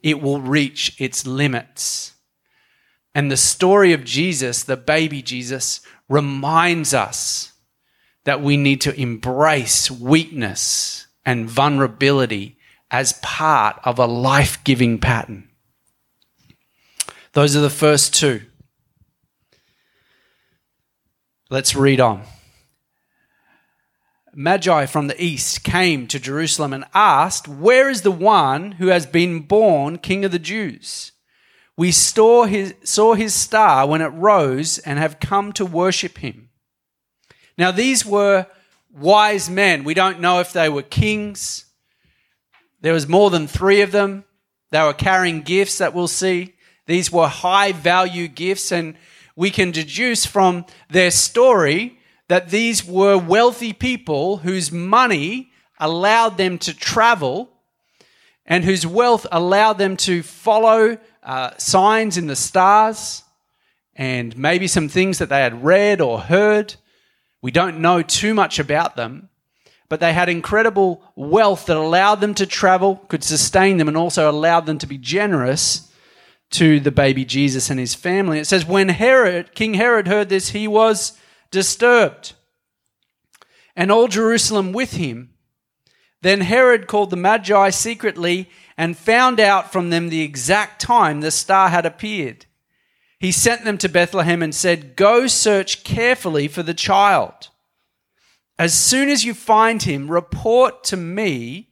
it 0.02 0.22
will 0.22 0.40
reach 0.40 0.98
its 0.98 1.26
limits. 1.26 2.14
And 3.14 3.30
the 3.30 3.36
story 3.36 3.92
of 3.92 4.02
Jesus, 4.02 4.62
the 4.62 4.78
baby 4.78 5.20
Jesus, 5.20 5.82
reminds 6.08 6.94
us 6.94 7.52
that 8.24 8.40
we 8.40 8.56
need 8.56 8.80
to 8.80 8.98
embrace 8.98 9.90
weakness 9.90 11.06
and 11.26 11.50
vulnerability 11.50 12.56
as 12.90 13.12
part 13.20 13.78
of 13.84 13.98
a 13.98 14.06
life 14.06 14.64
giving 14.64 14.98
pattern. 14.98 15.50
Those 17.34 17.54
are 17.54 17.60
the 17.60 17.68
first 17.68 18.14
two. 18.14 18.40
Let's 21.48 21.76
read 21.76 22.00
on. 22.00 22.22
Magi 24.35 24.87
from 24.87 25.06
the 25.06 25.22
east 25.22 25.62
came 25.62 26.09
to 26.09 26.18
Jerusalem 26.18 26.72
and 26.72 26.85
asked, 26.92 27.46
Where 27.46 27.88
is 27.88 28.02
the 28.02 28.11
one 28.11 28.72
who 28.72 28.88
has 28.88 29.06
been 29.06 29.40
born 29.40 29.98
King 29.98 30.24
of 30.24 30.32
the 30.32 30.40
Jews? 30.40 31.12
We 31.76 31.92
saw 31.92 32.44
his, 32.46 32.74
star 33.32 33.87
when 33.87 34.00
it 34.00 34.06
rose 34.06 34.78
and 34.78 34.98
have 34.98 35.20
come 35.20 35.52
to 35.52 35.64
worship 35.64 36.18
him. 36.18 36.48
Now, 37.56 37.70
these 37.70 38.04
were 38.04 38.46
wise 38.92 39.48
men. 39.48 39.85
We 39.85 39.94
don't 39.94 40.20
know 40.20 40.40
if 40.40 40.52
they 40.52 40.68
were 40.68 40.82
kings. 40.82 41.66
There 42.80 42.92
was 42.92 43.06
more 43.06 43.30
than 43.30 43.46
three 43.46 43.82
of 43.82 43.92
them. 43.92 44.24
They 44.72 44.82
were 44.82 44.92
carrying 44.92 45.42
gifts 45.42 45.78
that 45.78 45.94
we'll 45.94 46.09
see. 46.09 46.54
These 46.87 47.12
were 47.12 47.28
high 47.28 47.72
value 47.72 48.26
gifts, 48.26 48.72
and 48.72 48.96
we 49.37 49.51
can 49.51 49.70
deduce 49.70 50.25
from 50.25 50.64
their 50.88 51.11
story 51.11 51.99
that 52.29 52.49
these 52.49 52.85
were 52.85 53.18
wealthy 53.18 53.72
people 53.72 54.38
whose 54.38 54.72
money 54.72 55.53
allowed 55.79 56.38
them 56.38 56.59
to 56.59 56.75
travel 56.75 57.51
and 58.46 58.64
whose 58.64 58.87
wealth 58.87 59.27
allowed 59.31 59.75
them 59.75 59.96
to 59.96 60.22
follow 60.22 60.99
uh, 61.22 61.51
signs 61.59 62.16
in 62.16 62.27
the 62.27 62.37
stars 62.37 63.22
and 63.94 64.37
maybe 64.37 64.66
some 64.66 64.88
things 64.88 65.18
that 65.18 65.29
they 65.29 65.40
had 65.40 65.64
read 65.64 66.01
or 66.01 66.20
heard. 66.20 66.75
We 67.42 67.51
don't 67.51 67.81
know 67.81 68.03
too 68.03 68.35
much 68.35 68.59
about 68.59 68.96
them, 68.96 69.29
but 69.88 70.01
they 70.01 70.12
had 70.12 70.29
incredible 70.29 71.03
wealth 71.14 71.66
that 71.66 71.77
allowed 71.77 72.16
them 72.16 72.35
to 72.35 72.46
travel, 72.46 72.96
could 73.09 73.22
sustain 73.22 73.77
them, 73.77 73.88
and 73.88 73.96
also 73.96 74.31
allowed 74.31 74.66
them 74.66 74.79
to 74.79 74.87
be 74.87 74.99
generous 74.99 75.92
to 76.50 76.80
the 76.80 76.90
baby 76.90 77.24
Jesus 77.24 77.70
and 77.70 77.80
his 77.80 77.94
family. 77.94 78.38
It 78.38 78.46
says, 78.46 78.64
when 78.64 78.88
Herod, 78.88 79.54
King 79.54 79.74
Herod 79.74 80.09
heard 80.09 80.28
this, 80.28 80.50
he 80.50 80.68
was 80.68 81.18
disturbed, 81.50 82.35
and 83.74 83.90
all 83.90 84.09
Jerusalem 84.09 84.72
with 84.72 84.92
him. 84.92 85.30
Then 86.22 86.40
Herod 86.40 86.87
called 86.87 87.11
the 87.11 87.16
Magi 87.16 87.70
secretly 87.70 88.48
and 88.76 88.96
found 88.96 89.38
out 89.38 89.72
from 89.72 89.90
them 89.90 90.09
the 90.09 90.22
exact 90.22 90.80
time 90.80 91.20
the 91.20 91.30
star 91.30 91.68
had 91.68 91.87
appeared. 91.87 92.46
He 93.18 93.32
sent 93.32 93.64
them 93.64 93.78
to 93.78 93.88
Bethlehem 93.88 94.42
and 94.42 94.54
said, 94.54 94.96
Go 94.96 95.26
search 95.26 95.85
carefully 95.85 96.48
for 96.48 96.62
the 96.62 96.74
child. 96.74 97.48
As 98.59 98.74
soon 98.74 99.09
as 99.09 99.24
you 99.24 99.35
find 99.35 99.82
him, 99.82 100.11
report 100.11 100.85
to 100.85 100.96
me 100.96 101.70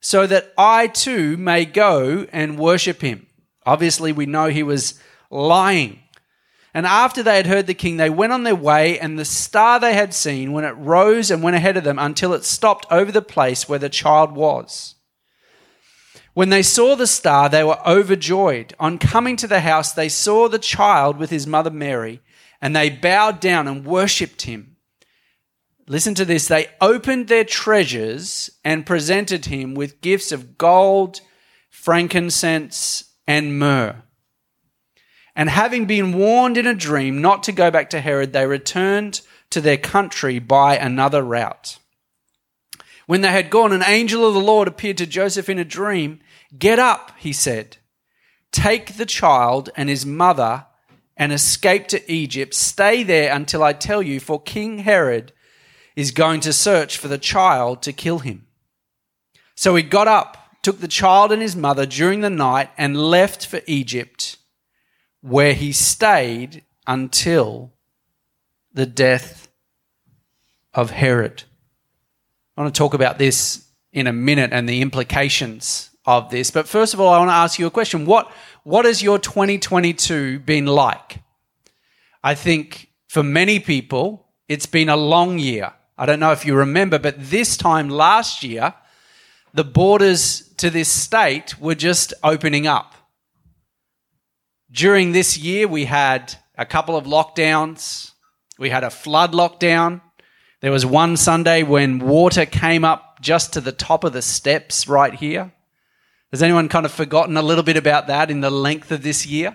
so 0.00 0.26
that 0.26 0.52
I 0.58 0.88
too 0.88 1.36
may 1.36 1.64
go 1.64 2.26
and 2.32 2.58
worship 2.58 3.00
him. 3.00 3.26
Obviously, 3.66 4.12
we 4.12 4.26
know 4.26 4.48
he 4.48 4.62
was 4.62 5.00
lying. 5.30 6.00
And 6.74 6.86
after 6.86 7.22
they 7.22 7.36
had 7.36 7.46
heard 7.46 7.66
the 7.66 7.74
king, 7.74 7.96
they 7.96 8.10
went 8.10 8.32
on 8.32 8.42
their 8.42 8.56
way, 8.56 8.98
and 8.98 9.16
the 9.16 9.24
star 9.24 9.78
they 9.78 9.94
had 9.94 10.12
seen, 10.12 10.52
when 10.52 10.64
it 10.64 10.72
rose 10.72 11.30
and 11.30 11.42
went 11.42 11.56
ahead 11.56 11.76
of 11.76 11.84
them 11.84 11.98
until 11.98 12.34
it 12.34 12.44
stopped 12.44 12.86
over 12.90 13.12
the 13.12 13.22
place 13.22 13.68
where 13.68 13.78
the 13.78 13.88
child 13.88 14.32
was. 14.32 14.96
When 16.34 16.48
they 16.48 16.62
saw 16.62 16.96
the 16.96 17.06
star, 17.06 17.48
they 17.48 17.62
were 17.62 17.78
overjoyed. 17.86 18.74
On 18.80 18.98
coming 18.98 19.36
to 19.36 19.46
the 19.46 19.60
house, 19.60 19.92
they 19.92 20.08
saw 20.08 20.48
the 20.48 20.58
child 20.58 21.16
with 21.16 21.30
his 21.30 21.46
mother 21.46 21.70
Mary, 21.70 22.20
and 22.60 22.74
they 22.74 22.90
bowed 22.90 23.38
down 23.38 23.68
and 23.68 23.84
worshipped 23.84 24.42
him. 24.42 24.76
Listen 25.86 26.14
to 26.14 26.24
this. 26.24 26.48
They 26.48 26.66
opened 26.80 27.28
their 27.28 27.44
treasures 27.44 28.50
and 28.64 28.86
presented 28.86 29.46
him 29.46 29.74
with 29.74 30.00
gifts 30.00 30.32
of 30.32 30.58
gold, 30.58 31.20
frankincense, 31.70 33.13
and 33.26 33.58
myrrh. 33.58 34.02
And 35.36 35.50
having 35.50 35.86
been 35.86 36.16
warned 36.16 36.56
in 36.56 36.66
a 36.66 36.74
dream 36.74 37.20
not 37.20 37.42
to 37.44 37.52
go 37.52 37.70
back 37.70 37.90
to 37.90 38.00
Herod, 38.00 38.32
they 38.32 38.46
returned 38.46 39.20
to 39.50 39.60
their 39.60 39.76
country 39.76 40.38
by 40.38 40.76
another 40.76 41.22
route. 41.22 41.78
When 43.06 43.20
they 43.20 43.32
had 43.32 43.50
gone, 43.50 43.72
an 43.72 43.82
angel 43.84 44.26
of 44.26 44.34
the 44.34 44.40
Lord 44.40 44.68
appeared 44.68 44.98
to 44.98 45.06
Joseph 45.06 45.48
in 45.48 45.58
a 45.58 45.64
dream. 45.64 46.20
Get 46.56 46.78
up, 46.78 47.12
he 47.18 47.32
said. 47.32 47.76
Take 48.52 48.96
the 48.96 49.06
child 49.06 49.70
and 49.76 49.88
his 49.88 50.06
mother 50.06 50.66
and 51.16 51.32
escape 51.32 51.88
to 51.88 52.12
Egypt. 52.12 52.54
Stay 52.54 53.02
there 53.02 53.34
until 53.34 53.62
I 53.62 53.72
tell 53.72 54.02
you, 54.02 54.20
for 54.20 54.40
King 54.40 54.78
Herod 54.78 55.32
is 55.96 56.12
going 56.12 56.40
to 56.40 56.52
search 56.52 56.96
for 56.96 57.08
the 57.08 57.18
child 57.18 57.82
to 57.82 57.92
kill 57.92 58.20
him. 58.20 58.46
So 59.54 59.76
he 59.76 59.82
got 59.82 60.08
up, 60.08 60.43
took 60.64 60.80
the 60.80 60.88
child 60.88 61.30
and 61.30 61.42
his 61.42 61.54
mother 61.54 61.86
during 61.86 62.20
the 62.20 62.30
night, 62.30 62.70
and 62.76 62.96
left 62.96 63.46
for 63.46 63.60
Egypt 63.66 64.38
where 65.20 65.54
he 65.54 65.72
stayed 65.72 66.62
until 66.86 67.72
the 68.74 68.84
death 68.84 69.48
of 70.74 70.90
Herod. 70.90 71.44
I 72.56 72.62
want 72.62 72.74
to 72.74 72.78
talk 72.78 72.92
about 72.92 73.18
this 73.18 73.66
in 73.92 74.06
a 74.06 74.12
minute 74.12 74.52
and 74.52 74.68
the 74.68 74.82
implications 74.82 75.90
of 76.04 76.30
this. 76.30 76.50
But 76.50 76.68
first 76.68 76.92
of 76.92 77.00
all, 77.00 77.14
I 77.14 77.18
want 77.18 77.30
to 77.30 77.34
ask 77.34 77.58
you 77.58 77.66
a 77.66 77.70
question. 77.70 78.04
What, 78.04 78.30
what 78.64 78.84
has 78.84 79.02
your 79.02 79.18
2022 79.18 80.40
been 80.40 80.66
like? 80.66 81.20
I 82.22 82.34
think 82.34 82.90
for 83.08 83.22
many 83.22 83.60
people, 83.60 84.26
it's 84.48 84.66
been 84.66 84.88
a 84.88 84.96
long 84.96 85.38
year. 85.38 85.72
I 85.96 86.06
don't 86.06 86.20
know 86.20 86.32
if 86.32 86.44
you 86.44 86.54
remember, 86.54 86.98
but 86.98 87.14
this 87.18 87.56
time 87.56 87.88
last 87.88 88.42
year, 88.42 88.74
the 89.54 89.64
borders 89.64 90.48
to 90.56 90.68
this 90.68 90.88
state 90.88 91.58
were 91.60 91.76
just 91.76 92.12
opening 92.24 92.66
up. 92.66 92.94
During 94.70 95.12
this 95.12 95.38
year, 95.38 95.68
we 95.68 95.84
had 95.84 96.34
a 96.58 96.66
couple 96.66 96.96
of 96.96 97.04
lockdowns. 97.04 98.10
We 98.58 98.70
had 98.70 98.82
a 98.82 98.90
flood 98.90 99.32
lockdown. 99.32 100.00
There 100.60 100.72
was 100.72 100.84
one 100.84 101.16
Sunday 101.16 101.62
when 101.62 102.00
water 102.00 102.46
came 102.46 102.84
up 102.84 103.20
just 103.20 103.52
to 103.52 103.60
the 103.60 103.70
top 103.70 104.02
of 104.02 104.12
the 104.12 104.22
steps 104.22 104.88
right 104.88 105.14
here. 105.14 105.52
Has 106.32 106.42
anyone 106.42 106.68
kind 106.68 106.84
of 106.84 106.90
forgotten 106.90 107.36
a 107.36 107.42
little 107.42 107.62
bit 107.62 107.76
about 107.76 108.08
that 108.08 108.32
in 108.32 108.40
the 108.40 108.50
length 108.50 108.90
of 108.90 109.04
this 109.04 109.24
year? 109.24 109.54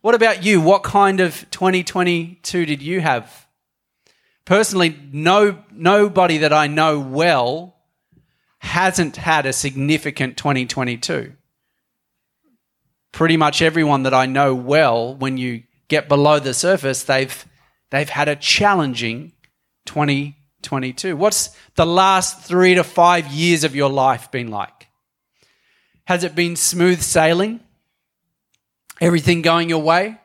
What 0.00 0.16
about 0.16 0.44
you? 0.44 0.60
What 0.60 0.82
kind 0.82 1.20
of 1.20 1.48
2022 1.52 2.66
did 2.66 2.82
you 2.82 3.00
have? 3.00 3.46
Personally, 4.44 4.98
no, 5.12 5.62
nobody 5.70 6.38
that 6.38 6.52
I 6.52 6.66
know 6.66 6.98
well 6.98 7.73
hasn't 8.64 9.16
had 9.16 9.46
a 9.46 9.52
significant 9.52 10.36
2022 10.36 11.34
pretty 13.14 13.36
much 13.36 13.62
everyone 13.62 14.02
that 14.02 14.12
I 14.12 14.26
know 14.26 14.54
well, 14.54 15.14
when 15.14 15.38
you 15.38 15.62
get 15.88 16.08
below 16.08 16.40
the 16.40 16.52
surface, 16.52 17.04
they've 17.04 17.46
they've 17.90 18.08
had 18.08 18.28
a 18.28 18.36
challenging 18.36 19.32
2022. 19.86 21.16
What's 21.16 21.56
the 21.76 21.86
last 21.86 22.42
three 22.42 22.74
to 22.74 22.84
five 22.84 23.28
years 23.28 23.62
of 23.64 23.76
your 23.76 23.88
life 23.88 24.30
been 24.30 24.48
like? 24.48 24.88
Has 26.06 26.24
it 26.24 26.34
been 26.34 26.56
smooth 26.56 27.00
sailing? 27.00 27.60
Everything 29.00 29.42
going 29.42 29.68
your 29.68 29.82
way? 29.82 30.18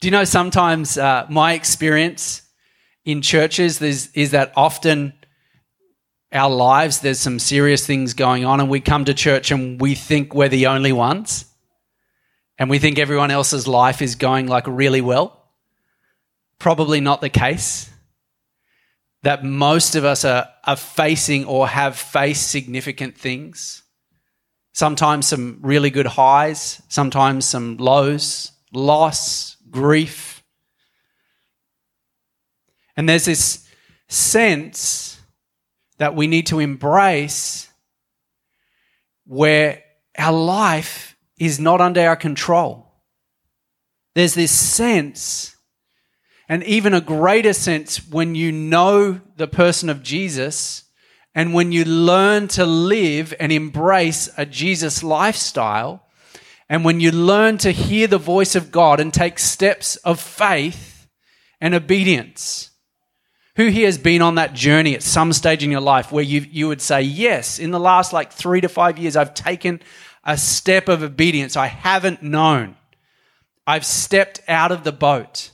Do 0.00 0.06
you 0.06 0.12
know 0.12 0.24
sometimes 0.24 0.96
uh, 0.96 1.26
my 1.28 1.52
experience 1.52 2.42
in 3.04 3.20
churches 3.20 3.82
is, 3.82 4.10
is 4.14 4.30
that 4.30 4.52
often 4.56 5.12
our 6.32 6.50
lives, 6.50 7.00
there's 7.00 7.18
some 7.18 7.38
serious 7.38 7.86
things 7.86 8.14
going 8.14 8.44
on, 8.44 8.60
and 8.60 8.70
we 8.70 8.80
come 8.80 9.04
to 9.06 9.14
church 9.14 9.50
and 9.50 9.80
we 9.80 9.94
think 9.94 10.34
we're 10.34 10.48
the 10.48 10.68
only 10.68 10.92
ones, 10.92 11.44
and 12.58 12.70
we 12.70 12.78
think 12.78 12.98
everyone 12.98 13.30
else's 13.30 13.66
life 13.66 14.00
is 14.00 14.14
going 14.14 14.46
like 14.46 14.66
really 14.66 15.00
well. 15.00 15.48
Probably 16.58 17.00
not 17.00 17.20
the 17.20 17.30
case. 17.30 17.90
That 19.22 19.44
most 19.44 19.96
of 19.96 20.04
us 20.04 20.24
are, 20.24 20.48
are 20.64 20.76
facing 20.76 21.44
or 21.44 21.66
have 21.66 21.96
faced 21.96 22.50
significant 22.50 23.18
things. 23.18 23.82
Sometimes 24.72 25.26
some 25.26 25.58
really 25.62 25.90
good 25.90 26.06
highs, 26.06 26.80
sometimes 26.88 27.44
some 27.44 27.76
lows, 27.76 28.52
loss, 28.72 29.56
grief. 29.70 30.42
And 32.96 33.08
there's 33.08 33.24
this 33.24 33.66
sense 34.08 35.19
that 36.00 36.16
we 36.16 36.26
need 36.26 36.46
to 36.46 36.60
embrace 36.60 37.68
where 39.26 39.82
our 40.18 40.32
life 40.32 41.14
is 41.38 41.60
not 41.60 41.82
under 41.82 42.00
our 42.00 42.16
control. 42.16 42.90
There's 44.14 44.32
this 44.32 44.50
sense, 44.50 45.56
and 46.48 46.64
even 46.64 46.94
a 46.94 47.02
greater 47.02 47.52
sense 47.52 48.08
when 48.08 48.34
you 48.34 48.50
know 48.50 49.20
the 49.36 49.46
person 49.46 49.90
of 49.90 50.02
Jesus 50.02 50.84
and 51.34 51.52
when 51.52 51.70
you 51.70 51.84
learn 51.84 52.48
to 52.48 52.64
live 52.64 53.34
and 53.38 53.52
embrace 53.52 54.30
a 54.38 54.46
Jesus 54.46 55.02
lifestyle, 55.02 56.06
and 56.70 56.82
when 56.82 57.00
you 57.00 57.12
learn 57.12 57.58
to 57.58 57.72
hear 57.72 58.06
the 58.06 58.16
voice 58.16 58.54
of 58.54 58.72
God 58.72 59.00
and 59.00 59.12
take 59.12 59.38
steps 59.38 59.96
of 59.96 60.18
faith 60.18 61.08
and 61.60 61.74
obedience 61.74 62.69
who 63.60 63.66
here 63.66 63.84
has 63.84 63.98
been 63.98 64.22
on 64.22 64.36
that 64.36 64.54
journey 64.54 64.94
at 64.94 65.02
some 65.02 65.34
stage 65.34 65.62
in 65.62 65.70
your 65.70 65.82
life 65.82 66.10
where 66.10 66.24
you, 66.24 66.46
you 66.50 66.66
would 66.66 66.80
say, 66.80 67.02
Yes, 67.02 67.58
in 67.58 67.72
the 67.72 67.78
last 67.78 68.10
like 68.10 68.32
three 68.32 68.62
to 68.62 68.70
five 68.70 68.98
years, 68.98 69.16
I've 69.16 69.34
taken 69.34 69.82
a 70.24 70.38
step 70.38 70.88
of 70.88 71.02
obedience 71.02 71.56
I 71.56 71.66
haven't 71.66 72.22
known. 72.22 72.76
I've 73.66 73.84
stepped 73.84 74.40
out 74.48 74.72
of 74.72 74.82
the 74.82 74.92
boat. 74.92 75.50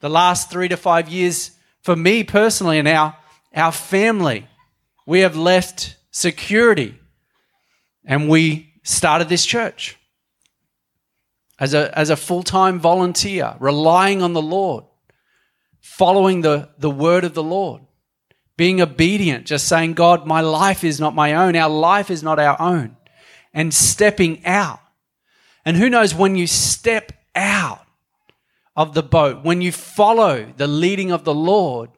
The 0.00 0.10
last 0.10 0.50
three 0.50 0.68
to 0.68 0.76
five 0.76 1.08
years, 1.08 1.52
for 1.80 1.96
me 1.96 2.24
personally 2.24 2.78
and 2.78 2.86
our, 2.86 3.16
our 3.54 3.72
family, 3.72 4.46
we 5.06 5.20
have 5.20 5.34
left 5.34 5.96
security 6.10 6.94
and 8.04 8.28
we 8.28 8.74
started 8.82 9.30
this 9.30 9.46
church 9.46 9.96
as 11.58 11.72
a, 11.72 11.98
as 11.98 12.10
a 12.10 12.16
full 12.16 12.42
time 12.42 12.78
volunteer, 12.78 13.56
relying 13.60 14.22
on 14.22 14.34
the 14.34 14.42
Lord 14.42 14.84
following 15.88 16.42
the, 16.42 16.68
the 16.78 16.90
word 16.90 17.24
of 17.24 17.34
the 17.34 17.42
Lord, 17.42 17.82
being 18.56 18.80
obedient, 18.80 19.46
just 19.46 19.66
saying, 19.66 19.94
God, 19.94 20.26
my 20.26 20.40
life 20.40 20.84
is 20.84 21.00
not 21.00 21.14
my 21.14 21.34
own, 21.34 21.56
our 21.56 21.70
life 21.70 22.10
is 22.10 22.22
not 22.22 22.38
our 22.38 22.60
own, 22.60 22.96
and 23.52 23.72
stepping 23.72 24.44
out. 24.44 24.80
And 25.64 25.76
who 25.76 25.90
knows 25.90 26.14
when 26.14 26.36
you 26.36 26.46
step 26.46 27.12
out 27.34 27.84
of 28.76 28.94
the 28.94 29.02
boat, 29.02 29.44
when 29.44 29.60
you 29.60 29.72
follow 29.72 30.52
the 30.56 30.68
leading 30.68 31.10
of 31.10 31.24
the 31.24 31.34
Lord, 31.34 31.90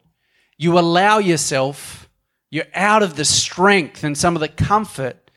you 0.57 0.79
allow 0.79 1.19
yourself, 1.19 2.09
you're 2.51 2.65
out 2.75 3.03
of 3.03 3.17
the 3.17 3.25
strength 3.25 4.03
and 4.03 4.17
some 4.17 4.35
of 4.35 4.41
the 4.41 4.49
comfort, 4.49 5.31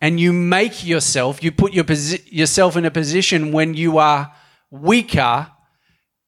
and 0.00 0.20
you 0.20 0.32
make 0.32 0.86
yourself, 0.86 1.42
you 1.42 1.50
put 1.50 1.72
your 1.72 1.84
posi- 1.84 2.22
yourself 2.30 2.76
in 2.76 2.84
a 2.84 2.90
position 2.90 3.50
when 3.50 3.74
you 3.74 3.98
are 3.98 4.32
weaker 4.70 5.48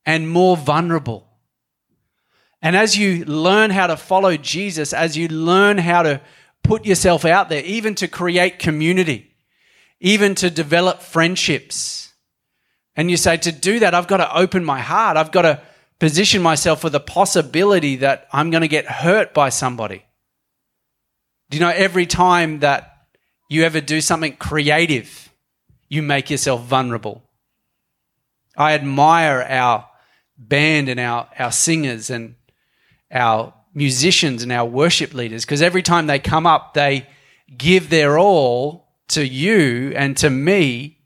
and 0.05 0.29
more 0.29 0.57
vulnerable. 0.57 1.27
And 2.63 2.77
as 2.77 2.97
you 2.97 3.25
learn 3.25 3.71
how 3.71 3.87
to 3.87 3.97
follow 3.97 4.37
Jesus, 4.37 4.93
as 4.93 5.17
you 5.17 5.29
learn 5.29 5.79
how 5.79 6.03
to 6.03 6.21
put 6.63 6.85
yourself 6.85 7.25
out 7.25 7.49
there, 7.49 7.63
even 7.65 7.95
to 7.97 8.09
create 8.09 8.59
community, 8.59 9.35
even 10.01 10.35
to 10.37 10.51
develop 10.51 11.01
friendships, 11.01 12.13
and 12.97 13.11
you 13.11 13.17
say, 13.19 13.37
to 13.37 13.53
do 13.53 13.79
that, 13.81 13.95
I've 13.95 14.07
got 14.07 14.17
to 14.19 14.37
open 14.37 14.65
my 14.65 14.81
heart. 14.81 15.19
I've 15.19 15.31
got 15.31 15.43
to 15.43 15.61
position 15.99 16.43
myself 16.43 16.81
for 16.81 16.91
the 16.91 17.01
possibility 17.01 17.97
that 17.97 18.27
I'm 18.33 18.51
going 18.51 18.63
to 18.63 18.69
get 18.69 18.87
hurt 18.87 19.35
by 19.35 19.51
somebody. 19.51 20.05
Do 21.51 21.59
you 21.59 21.61
know 21.63 21.71
every 21.71 22.07
time 22.07 22.61
that 22.61 23.07
you 23.49 23.65
ever 23.65 23.81
do 23.81 24.01
something 24.01 24.37
creative, 24.37 25.31
you 25.89 26.03
make 26.03 26.31
yourself 26.31 26.65
vulnerable? 26.65 27.23
I 28.57 28.73
admire 28.73 29.43
our 29.43 29.89
band 30.39 30.89
and 30.89 30.99
our, 30.99 31.29
our 31.39 31.53
singers 31.53 32.09
and 32.09 32.35
our 33.11 33.55
musicians 33.75 34.43
and 34.43 34.51
our 34.51 34.65
worship 34.65 35.15
leaders 35.15 35.45
because 35.45 35.63
every 35.63 35.83
time 35.83 36.07
they 36.07 36.19
come 36.19 36.47
up, 36.47 36.75
they 36.75 37.07
give 37.57 37.91
their 37.91 38.19
all 38.19 38.89
to 39.09 39.25
you 39.25 39.93
and 39.95 40.17
to 40.17 40.31
me 40.31 40.99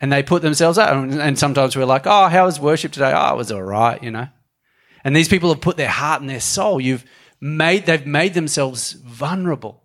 and 0.00 0.12
they 0.12 0.22
put 0.22 0.42
themselves 0.42 0.78
out. 0.78 0.96
And 0.96 1.38
sometimes 1.38 1.76
we're 1.76 1.84
like, 1.84 2.06
oh, 2.06 2.28
how 2.28 2.46
was 2.46 2.58
worship 2.58 2.92
today? 2.92 3.12
Oh, 3.14 3.34
it 3.34 3.36
was 3.36 3.52
all 3.52 3.62
right, 3.62 4.02
you 4.02 4.10
know. 4.10 4.28
And 5.04 5.14
these 5.14 5.28
people 5.28 5.50
have 5.50 5.60
put 5.60 5.76
their 5.76 5.88
heart 5.88 6.20
and 6.20 6.30
their 6.30 6.40
soul. 6.40 6.80
You've 6.80 7.04
made, 7.40 7.86
they've 7.86 8.06
made 8.06 8.34
themselves 8.34 8.92
vulnerable. 8.92 9.82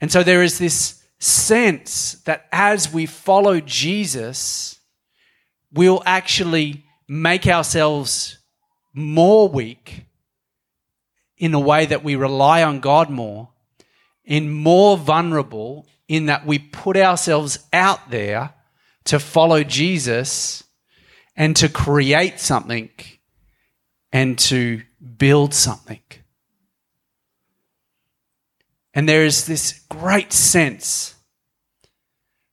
And 0.00 0.10
so 0.10 0.22
there 0.22 0.42
is 0.42 0.58
this 0.58 1.02
sense 1.18 2.14
that 2.24 2.46
as 2.52 2.92
we 2.92 3.06
follow 3.06 3.60
Jesus, 3.60 4.78
we'll 5.72 6.02
actually 6.06 6.84
make 7.08 7.46
ourselves 7.46 8.37
more 8.98 9.48
weak 9.48 10.04
in 11.36 11.54
a 11.54 11.60
way 11.60 11.86
that 11.86 12.04
we 12.04 12.16
rely 12.16 12.62
on 12.62 12.80
God 12.80 13.08
more, 13.08 13.48
in 14.24 14.50
more 14.50 14.96
vulnerable 14.96 15.86
in 16.08 16.26
that 16.26 16.46
we 16.46 16.58
put 16.58 16.96
ourselves 16.96 17.58
out 17.72 18.10
there 18.10 18.54
to 19.04 19.18
follow 19.18 19.62
Jesus 19.62 20.64
and 21.36 21.54
to 21.56 21.68
create 21.68 22.40
something 22.40 22.90
and 24.10 24.38
to 24.38 24.82
build 25.18 25.54
something. 25.54 26.00
And 28.94 29.08
there 29.08 29.24
is 29.24 29.46
this 29.46 29.84
great 29.90 30.32
sense 30.32 31.14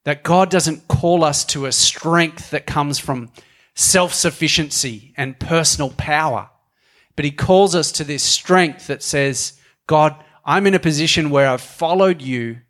that 0.03 0.21
God 0.21 0.51
doesn't 0.51 0.87
call 0.87 1.23
us 1.23 1.43
to 1.45 1.65
a 1.65 1.71
strength 1.71 2.51
that 2.51 2.67
comes 2.67 2.99
from 2.99 3.31
self 3.75 4.13
sufficiency 4.13 5.13
and 5.15 5.39
personal 5.39 5.91
power, 5.91 6.49
but 7.15 7.25
He 7.25 7.31
calls 7.31 7.75
us 7.75 7.91
to 7.93 8.03
this 8.03 8.23
strength 8.23 8.87
that 8.87 9.03
says, 9.03 9.59
God, 9.85 10.15
I'm 10.43 10.65
in 10.65 10.73
a 10.73 10.79
position 10.79 11.29
where 11.29 11.47
I've 11.47 11.61
followed 11.61 12.21
you 12.21 12.61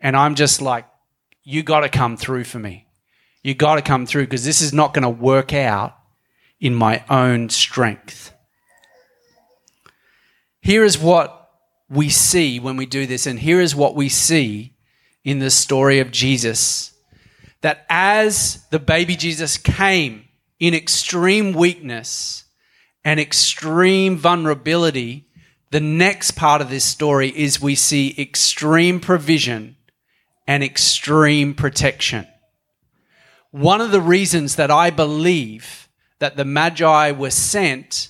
and 0.00 0.16
I'm 0.16 0.34
just 0.34 0.62
like, 0.62 0.86
you 1.42 1.62
got 1.62 1.80
to 1.80 1.88
come 1.88 2.16
through 2.16 2.44
for 2.44 2.58
me. 2.58 2.86
You 3.42 3.54
got 3.54 3.76
to 3.76 3.82
come 3.82 4.06
through 4.06 4.24
because 4.24 4.44
this 4.44 4.62
is 4.62 4.72
not 4.72 4.94
going 4.94 5.02
to 5.02 5.10
work 5.10 5.52
out 5.52 5.96
in 6.60 6.74
my 6.74 7.04
own 7.10 7.50
strength. 7.50 8.32
Here 10.60 10.84
is 10.84 10.98
what 10.98 11.50
we 11.90 12.08
see 12.08 12.58
when 12.58 12.78
we 12.78 12.86
do 12.86 13.06
this, 13.06 13.26
and 13.26 13.38
here 13.38 13.60
is 13.60 13.76
what 13.76 13.94
we 13.94 14.08
see 14.08 14.74
in 15.22 15.38
the 15.38 15.50
story 15.50 16.00
of 16.00 16.10
Jesus 16.10 16.92
that 17.60 17.86
as 17.88 18.62
the 18.68 18.78
baby 18.78 19.16
Jesus 19.16 19.56
came 19.56 20.23
in 20.58 20.74
extreme 20.74 21.52
weakness 21.52 22.44
and 23.04 23.20
extreme 23.20 24.16
vulnerability, 24.16 25.26
the 25.70 25.80
next 25.80 26.32
part 26.32 26.60
of 26.60 26.70
this 26.70 26.84
story 26.84 27.28
is 27.28 27.60
we 27.60 27.74
see 27.74 28.14
extreme 28.18 29.00
provision 29.00 29.76
and 30.46 30.62
extreme 30.62 31.54
protection. 31.54 32.26
One 33.50 33.80
of 33.80 33.90
the 33.90 34.00
reasons 34.00 34.56
that 34.56 34.70
I 34.70 34.90
believe 34.90 35.88
that 36.18 36.36
the 36.36 36.44
Magi 36.44 37.12
were 37.12 37.30
sent 37.30 38.08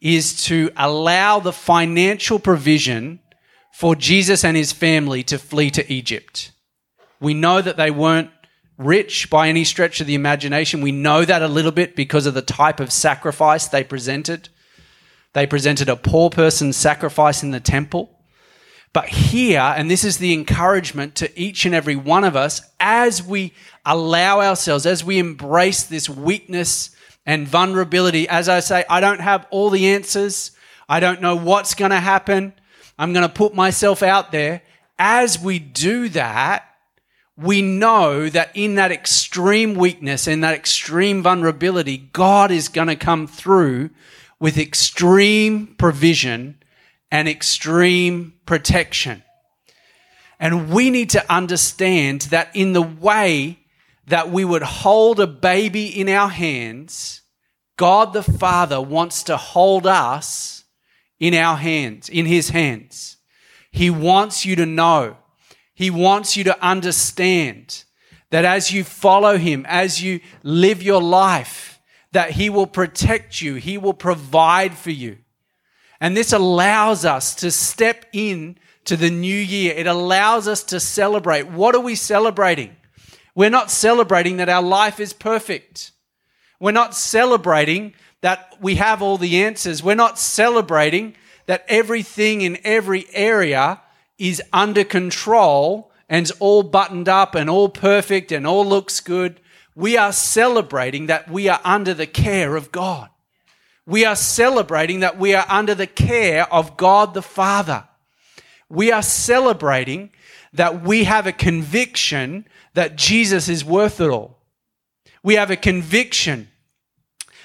is 0.00 0.44
to 0.44 0.70
allow 0.76 1.40
the 1.40 1.52
financial 1.52 2.38
provision 2.38 3.20
for 3.72 3.94
Jesus 3.94 4.44
and 4.44 4.56
his 4.56 4.72
family 4.72 5.22
to 5.24 5.38
flee 5.38 5.70
to 5.70 5.92
Egypt. 5.92 6.52
We 7.20 7.34
know 7.34 7.60
that 7.60 7.76
they 7.76 7.90
weren't 7.90 8.30
rich 8.78 9.30
by 9.30 9.48
any 9.48 9.64
stretch 9.64 10.00
of 10.00 10.06
the 10.06 10.14
imagination. 10.14 10.80
We 10.80 10.92
know 10.92 11.24
that 11.24 11.42
a 11.42 11.48
little 11.48 11.72
bit 11.72 11.96
because 11.96 12.26
of 12.26 12.34
the 12.34 12.42
type 12.42 12.80
of 12.80 12.92
sacrifice 12.92 13.66
they 13.66 13.84
presented. 13.84 14.48
They 15.32 15.46
presented 15.46 15.88
a 15.88 15.96
poor 15.96 16.30
person's 16.30 16.76
sacrifice 16.76 17.42
in 17.42 17.50
the 17.50 17.60
temple. 17.60 18.10
But 18.92 19.08
here, 19.08 19.60
and 19.60 19.90
this 19.90 20.04
is 20.04 20.16
the 20.16 20.32
encouragement 20.32 21.14
to 21.16 21.38
each 21.38 21.66
and 21.66 21.74
every 21.74 21.96
one 21.96 22.24
of 22.24 22.34
us, 22.34 22.62
as 22.80 23.22
we 23.22 23.52
allow 23.84 24.40
ourselves, 24.40 24.86
as 24.86 25.04
we 25.04 25.18
embrace 25.18 25.82
this 25.82 26.08
weakness 26.08 26.96
and 27.26 27.46
vulnerability, 27.46 28.26
as 28.28 28.48
I 28.48 28.60
say, 28.60 28.84
I 28.88 29.00
don't 29.00 29.20
have 29.20 29.46
all 29.50 29.68
the 29.68 29.88
answers. 29.88 30.52
I 30.88 31.00
don't 31.00 31.20
know 31.20 31.36
what's 31.36 31.74
going 31.74 31.90
to 31.90 32.00
happen. 32.00 32.54
I'm 32.98 33.12
going 33.12 33.28
to 33.28 33.34
put 33.34 33.54
myself 33.54 34.02
out 34.02 34.32
there. 34.32 34.62
As 34.98 35.38
we 35.38 35.58
do 35.58 36.08
that, 36.10 36.65
we 37.36 37.60
know 37.60 38.28
that 38.28 38.50
in 38.54 38.76
that 38.76 38.92
extreme 38.92 39.74
weakness, 39.74 40.26
in 40.26 40.40
that 40.40 40.54
extreme 40.54 41.22
vulnerability, 41.22 41.98
God 41.98 42.50
is 42.50 42.68
going 42.68 42.88
to 42.88 42.96
come 42.96 43.26
through 43.26 43.90
with 44.40 44.56
extreme 44.58 45.74
provision 45.76 46.62
and 47.10 47.28
extreme 47.28 48.34
protection. 48.46 49.22
And 50.40 50.70
we 50.70 50.90
need 50.90 51.10
to 51.10 51.32
understand 51.32 52.22
that 52.22 52.54
in 52.54 52.72
the 52.72 52.82
way 52.82 53.58
that 54.06 54.30
we 54.30 54.44
would 54.44 54.62
hold 54.62 55.20
a 55.20 55.26
baby 55.26 55.86
in 55.86 56.08
our 56.08 56.28
hands, 56.28 57.22
God 57.76 58.12
the 58.12 58.22
Father 58.22 58.80
wants 58.80 59.22
to 59.24 59.36
hold 59.36 59.86
us 59.86 60.64
in 61.18 61.34
our 61.34 61.56
hands, 61.56 62.08
in 62.08 62.26
His 62.26 62.50
hands. 62.50 63.16
He 63.70 63.90
wants 63.90 64.44
you 64.44 64.56
to 64.56 64.66
know, 64.66 65.16
He 65.76 65.90
wants 65.90 66.38
you 66.38 66.44
to 66.44 66.64
understand 66.64 67.84
that 68.30 68.46
as 68.46 68.72
you 68.72 68.82
follow 68.82 69.36
Him, 69.36 69.66
as 69.68 70.02
you 70.02 70.20
live 70.42 70.82
your 70.82 71.02
life, 71.02 71.78
that 72.12 72.30
He 72.30 72.48
will 72.48 72.66
protect 72.66 73.42
you, 73.42 73.56
He 73.56 73.76
will 73.76 73.92
provide 73.92 74.74
for 74.74 74.90
you. 74.90 75.18
And 76.00 76.16
this 76.16 76.32
allows 76.32 77.04
us 77.04 77.34
to 77.36 77.50
step 77.50 78.06
in 78.14 78.56
to 78.86 78.96
the 78.96 79.10
new 79.10 79.36
year. 79.36 79.74
It 79.74 79.86
allows 79.86 80.48
us 80.48 80.62
to 80.64 80.80
celebrate. 80.80 81.46
What 81.46 81.74
are 81.74 81.80
we 81.80 81.94
celebrating? 81.94 82.74
We're 83.34 83.50
not 83.50 83.70
celebrating 83.70 84.38
that 84.38 84.48
our 84.48 84.62
life 84.62 84.98
is 84.98 85.12
perfect. 85.12 85.92
We're 86.58 86.72
not 86.72 86.94
celebrating 86.94 87.92
that 88.22 88.54
we 88.62 88.76
have 88.76 89.02
all 89.02 89.18
the 89.18 89.44
answers. 89.44 89.82
We're 89.82 89.94
not 89.94 90.18
celebrating 90.18 91.16
that 91.44 91.66
everything 91.68 92.40
in 92.40 92.56
every 92.64 93.04
area 93.12 93.82
is 94.18 94.42
under 94.52 94.84
control 94.84 95.90
and 96.08 96.30
all 96.38 96.62
buttoned 96.62 97.08
up 97.08 97.34
and 97.34 97.50
all 97.50 97.68
perfect 97.68 98.32
and 98.32 98.46
all 98.46 98.64
looks 98.64 99.00
good. 99.00 99.40
We 99.74 99.96
are 99.96 100.12
celebrating 100.12 101.06
that 101.06 101.30
we 101.30 101.48
are 101.48 101.60
under 101.64 101.92
the 101.94 102.06
care 102.06 102.56
of 102.56 102.72
God 102.72 103.10
we 103.86 104.04
are 104.04 104.16
celebrating 104.16 105.00
that 105.00 105.16
we 105.16 105.34
are 105.34 105.46
under 105.48 105.74
the 105.74 105.86
care 105.86 106.52
of 106.52 106.76
God 106.76 107.14
the 107.14 107.22
Father. 107.22 107.84
We 108.68 108.90
are 108.90 109.02
celebrating 109.02 110.10
that 110.52 110.82
we 110.82 111.04
have 111.04 111.26
a 111.26 111.32
conviction 111.32 112.48
that 112.74 112.96
Jesus 112.96 113.48
is 113.48 113.64
worth 113.64 114.00
it 114.00 114.10
all. 114.10 114.38
We 115.22 115.34
have 115.36 115.52
a 115.52 115.56
conviction 115.56 116.48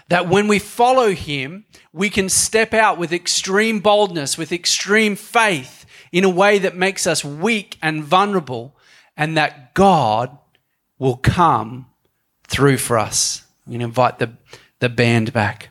that 0.10 0.27
when 0.27 0.47
we 0.47 0.60
follow 0.60 1.12
him, 1.12 1.65
we 1.93 2.10
can 2.10 2.27
step 2.27 2.73
out 2.73 2.97
with 2.97 3.13
extreme 3.13 3.79
boldness, 3.79 4.38
with 4.38 4.51
extreme 4.51 5.15
faith 5.15 5.81
in 6.12 6.24
a 6.24 6.30
way 6.30 6.60
that 6.60 6.76
makes 6.76 7.08
us 7.08 7.24
weak 7.24 7.78
and 7.82 8.04
vulnerable, 8.04 8.76
and 9.15 9.38
that 9.38 9.74
God 9.74 10.38
will 11.00 11.17
come 11.17 11.88
through 12.43 12.78
for 12.78 12.97
us. 12.97 13.43
I'm 13.65 13.71
going 13.71 13.80
to 13.80 13.86
invite 13.86 14.19
the, 14.19 14.34
the 14.80 14.89
band 14.89 15.32
back. 15.32 15.69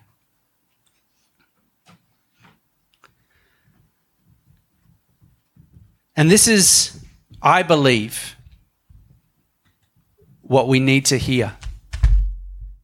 And 6.16 6.30
this 6.30 6.48
is, 6.48 7.02
I 7.40 7.62
believe, 7.62 8.36
what 10.42 10.68
we 10.68 10.80
need 10.80 11.06
to 11.06 11.16
hear. 11.16 11.56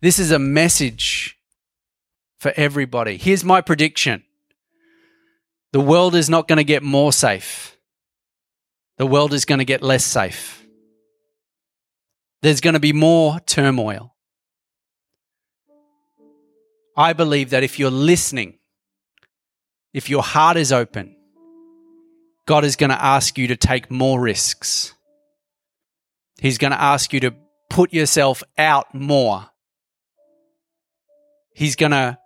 This 0.00 0.18
is 0.18 0.30
a 0.30 0.38
message 0.38 1.36
for 2.38 2.52
everybody. 2.56 3.16
Here's 3.16 3.44
my 3.44 3.60
prediction 3.60 4.22
the 5.76 5.82
world 5.82 6.14
is 6.14 6.30
not 6.30 6.48
going 6.48 6.56
to 6.56 6.64
get 6.64 6.82
more 6.82 7.12
safe, 7.12 7.76
the 8.96 9.04
world 9.04 9.34
is 9.34 9.44
going 9.44 9.58
to 9.58 9.64
get 9.66 9.82
less 9.82 10.06
safe. 10.06 10.66
There's 12.40 12.62
going 12.62 12.72
to 12.72 12.80
be 12.80 12.94
more 12.94 13.40
turmoil. 13.40 14.16
I 16.96 17.12
believe 17.12 17.50
that 17.50 17.62
if 17.62 17.78
you're 17.78 17.90
listening, 17.90 18.54
if 19.92 20.08
your 20.08 20.22
heart 20.22 20.56
is 20.56 20.72
open, 20.72 21.14
God 22.46 22.64
is 22.64 22.76
going 22.76 22.88
to 22.88 23.04
ask 23.04 23.36
you 23.36 23.48
to 23.48 23.56
take 23.56 23.90
more 23.90 24.18
risks. 24.18 24.94
He's 26.40 26.56
going 26.56 26.70
to 26.70 26.80
ask 26.80 27.12
you 27.12 27.20
to 27.20 27.34
put 27.68 27.92
yourself 27.92 28.42
out 28.56 28.94
more. 28.94 29.50
He's 31.52 31.76
going 31.76 31.92
to 31.92 32.16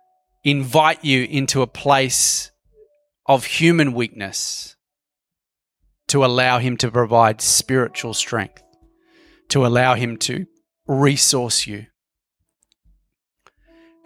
invite 0.41 1.03
you 1.03 1.25
into 1.25 1.61
a 1.61 1.67
place 1.67 2.50
of 3.33 3.45
human 3.45 3.93
weakness 3.93 4.75
to 6.09 6.25
allow 6.25 6.59
Him 6.59 6.75
to 6.77 6.91
provide 6.91 7.39
spiritual 7.39 8.13
strength, 8.13 8.61
to 9.47 9.65
allow 9.65 9.95
Him 9.95 10.17
to 10.17 10.47
resource 10.85 11.65
you. 11.65 11.85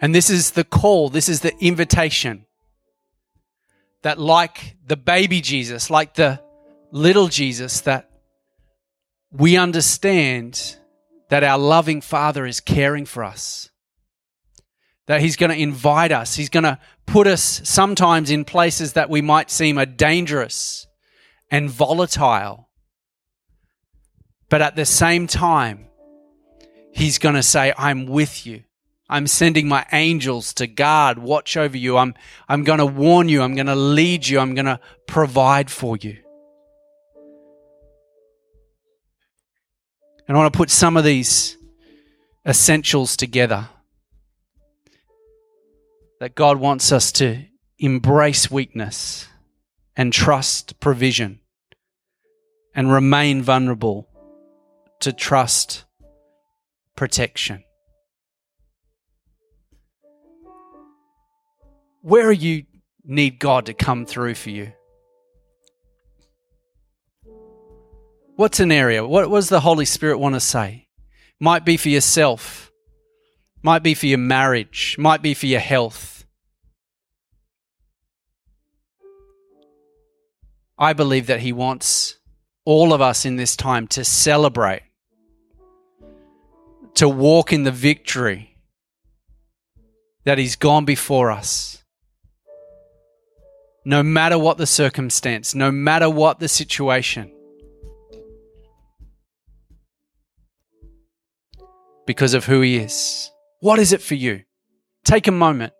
And 0.00 0.14
this 0.14 0.30
is 0.30 0.52
the 0.52 0.62
call, 0.62 1.08
this 1.08 1.28
is 1.28 1.40
the 1.40 1.52
invitation 1.58 2.46
that, 4.02 4.20
like 4.20 4.76
the 4.86 4.96
baby 4.96 5.40
Jesus, 5.40 5.90
like 5.90 6.14
the 6.14 6.40
little 6.92 7.26
Jesus, 7.26 7.80
that 7.80 8.08
we 9.32 9.56
understand 9.56 10.76
that 11.30 11.42
our 11.42 11.58
loving 11.58 12.00
Father 12.00 12.46
is 12.46 12.60
caring 12.60 13.04
for 13.04 13.24
us. 13.24 13.70
That 15.06 15.20
He's 15.20 15.36
going 15.36 15.50
to 15.50 15.56
invite 15.56 16.12
us. 16.12 16.34
He's 16.34 16.48
going 16.48 16.64
to 16.64 16.78
put 17.06 17.26
us 17.26 17.60
sometimes 17.64 18.30
in 18.30 18.44
places 18.44 18.94
that 18.94 19.08
we 19.08 19.22
might 19.22 19.50
seem 19.50 19.78
are 19.78 19.86
dangerous 19.86 20.86
and 21.50 21.70
volatile. 21.70 22.68
But 24.48 24.62
at 24.62 24.76
the 24.76 24.84
same 24.84 25.26
time, 25.26 25.88
He's 26.92 27.18
going 27.18 27.34
to 27.34 27.42
say, 27.42 27.72
I'm 27.76 28.06
with 28.06 28.46
you. 28.46 28.64
I'm 29.08 29.26
sending 29.26 29.68
my 29.68 29.86
angels 29.92 30.52
to 30.54 30.66
guard, 30.66 31.18
watch 31.18 31.56
over 31.56 31.76
you. 31.76 31.96
I'm, 31.96 32.14
I'm 32.48 32.64
going 32.64 32.80
to 32.80 32.86
warn 32.86 33.28
you. 33.28 33.42
I'm 33.42 33.54
going 33.54 33.66
to 33.66 33.76
lead 33.76 34.26
you. 34.26 34.40
I'm 34.40 34.54
going 34.54 34.66
to 34.66 34.80
provide 35.06 35.70
for 35.70 35.96
you. 35.96 36.16
And 40.26 40.36
I 40.36 40.40
want 40.40 40.52
to 40.52 40.56
put 40.56 40.70
some 40.70 40.96
of 40.96 41.04
these 41.04 41.56
essentials 42.44 43.16
together. 43.16 43.68
That 46.20 46.34
God 46.34 46.58
wants 46.58 46.92
us 46.92 47.12
to 47.12 47.44
embrace 47.78 48.50
weakness 48.50 49.28
and 49.96 50.12
trust 50.12 50.80
provision 50.80 51.40
and 52.74 52.92
remain 52.92 53.42
vulnerable 53.42 54.08
to 55.00 55.12
trust 55.12 55.84
protection. 56.94 57.64
Where 62.02 62.32
you 62.32 62.64
need 63.04 63.38
God 63.38 63.66
to 63.66 63.74
come 63.74 64.06
through 64.06 64.34
for 64.34 64.50
you? 64.50 64.72
What's 68.36 68.60
an 68.60 68.70
area? 68.70 69.06
What, 69.06 69.30
does 69.30 69.48
the 69.48 69.60
Holy 69.60 69.86
Spirit 69.86 70.18
want 70.18 70.34
to 70.34 70.40
say? 70.40 70.88
Might 71.40 71.64
be 71.64 71.76
for 71.76 71.88
yourself, 71.88 72.65
might 73.66 73.82
be 73.82 73.94
for 73.94 74.06
your 74.06 74.16
marriage, 74.16 74.94
might 74.96 75.22
be 75.22 75.34
for 75.34 75.46
your 75.46 75.58
health. 75.58 76.24
I 80.78 80.92
believe 80.92 81.26
that 81.26 81.40
He 81.40 81.52
wants 81.52 82.20
all 82.64 82.92
of 82.92 83.00
us 83.00 83.24
in 83.24 83.34
this 83.34 83.56
time 83.56 83.88
to 83.88 84.04
celebrate, 84.04 84.82
to 86.94 87.08
walk 87.08 87.52
in 87.52 87.64
the 87.64 87.72
victory 87.72 88.56
that 90.22 90.38
He's 90.38 90.54
gone 90.54 90.84
before 90.84 91.32
us. 91.32 91.82
No 93.84 94.04
matter 94.04 94.38
what 94.38 94.58
the 94.58 94.66
circumstance, 94.68 95.56
no 95.56 95.72
matter 95.72 96.08
what 96.08 96.38
the 96.38 96.48
situation. 96.48 97.32
because 102.06 102.34
of 102.34 102.44
who 102.44 102.60
He 102.60 102.76
is. 102.76 103.32
What 103.66 103.80
is 103.80 103.92
it 103.92 104.00
for 104.00 104.14
you? 104.14 104.44
Take 105.04 105.26
a 105.26 105.32
moment. 105.32 105.72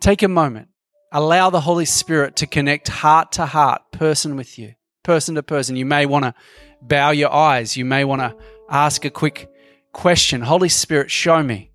Take 0.00 0.24
a 0.24 0.26
moment. 0.26 0.66
Allow 1.12 1.50
the 1.50 1.60
Holy 1.60 1.84
Spirit 1.84 2.34
to 2.38 2.46
connect 2.48 2.88
heart 2.88 3.30
to 3.32 3.46
heart, 3.46 3.82
person 3.92 4.34
with 4.34 4.58
you, 4.58 4.74
person 5.04 5.36
to 5.36 5.44
person. 5.44 5.76
You 5.76 5.86
may 5.86 6.06
want 6.06 6.24
to 6.24 6.34
bow 6.82 7.12
your 7.12 7.32
eyes. 7.32 7.76
You 7.76 7.84
may 7.84 8.02
want 8.02 8.20
to 8.22 8.34
ask 8.68 9.04
a 9.04 9.10
quick 9.10 9.48
question 9.92 10.40
Holy 10.40 10.68
Spirit, 10.68 11.08
show 11.08 11.40
me. 11.40 11.70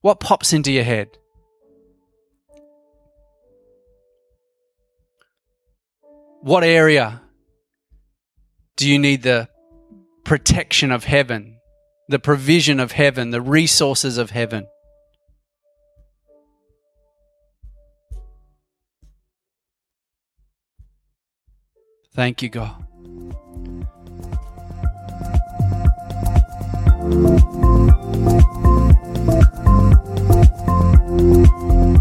What 0.00 0.18
pops 0.18 0.52
into 0.52 0.72
your 0.72 0.82
head? 0.82 1.16
What 6.40 6.64
area 6.64 7.22
do 8.74 8.88
you 8.88 8.98
need 8.98 9.22
the 9.22 9.48
protection 10.24 10.90
of 10.90 11.04
heaven, 11.04 11.59
the 12.10 12.18
provision 12.18 12.80
of 12.80 12.92
heaven, 12.92 13.30
the 13.30 13.40
resources 13.40 14.18
of 14.18 14.28
heaven. 14.30 14.66
Thank 22.12 22.42
you, 22.42 22.48
God. 22.48 22.84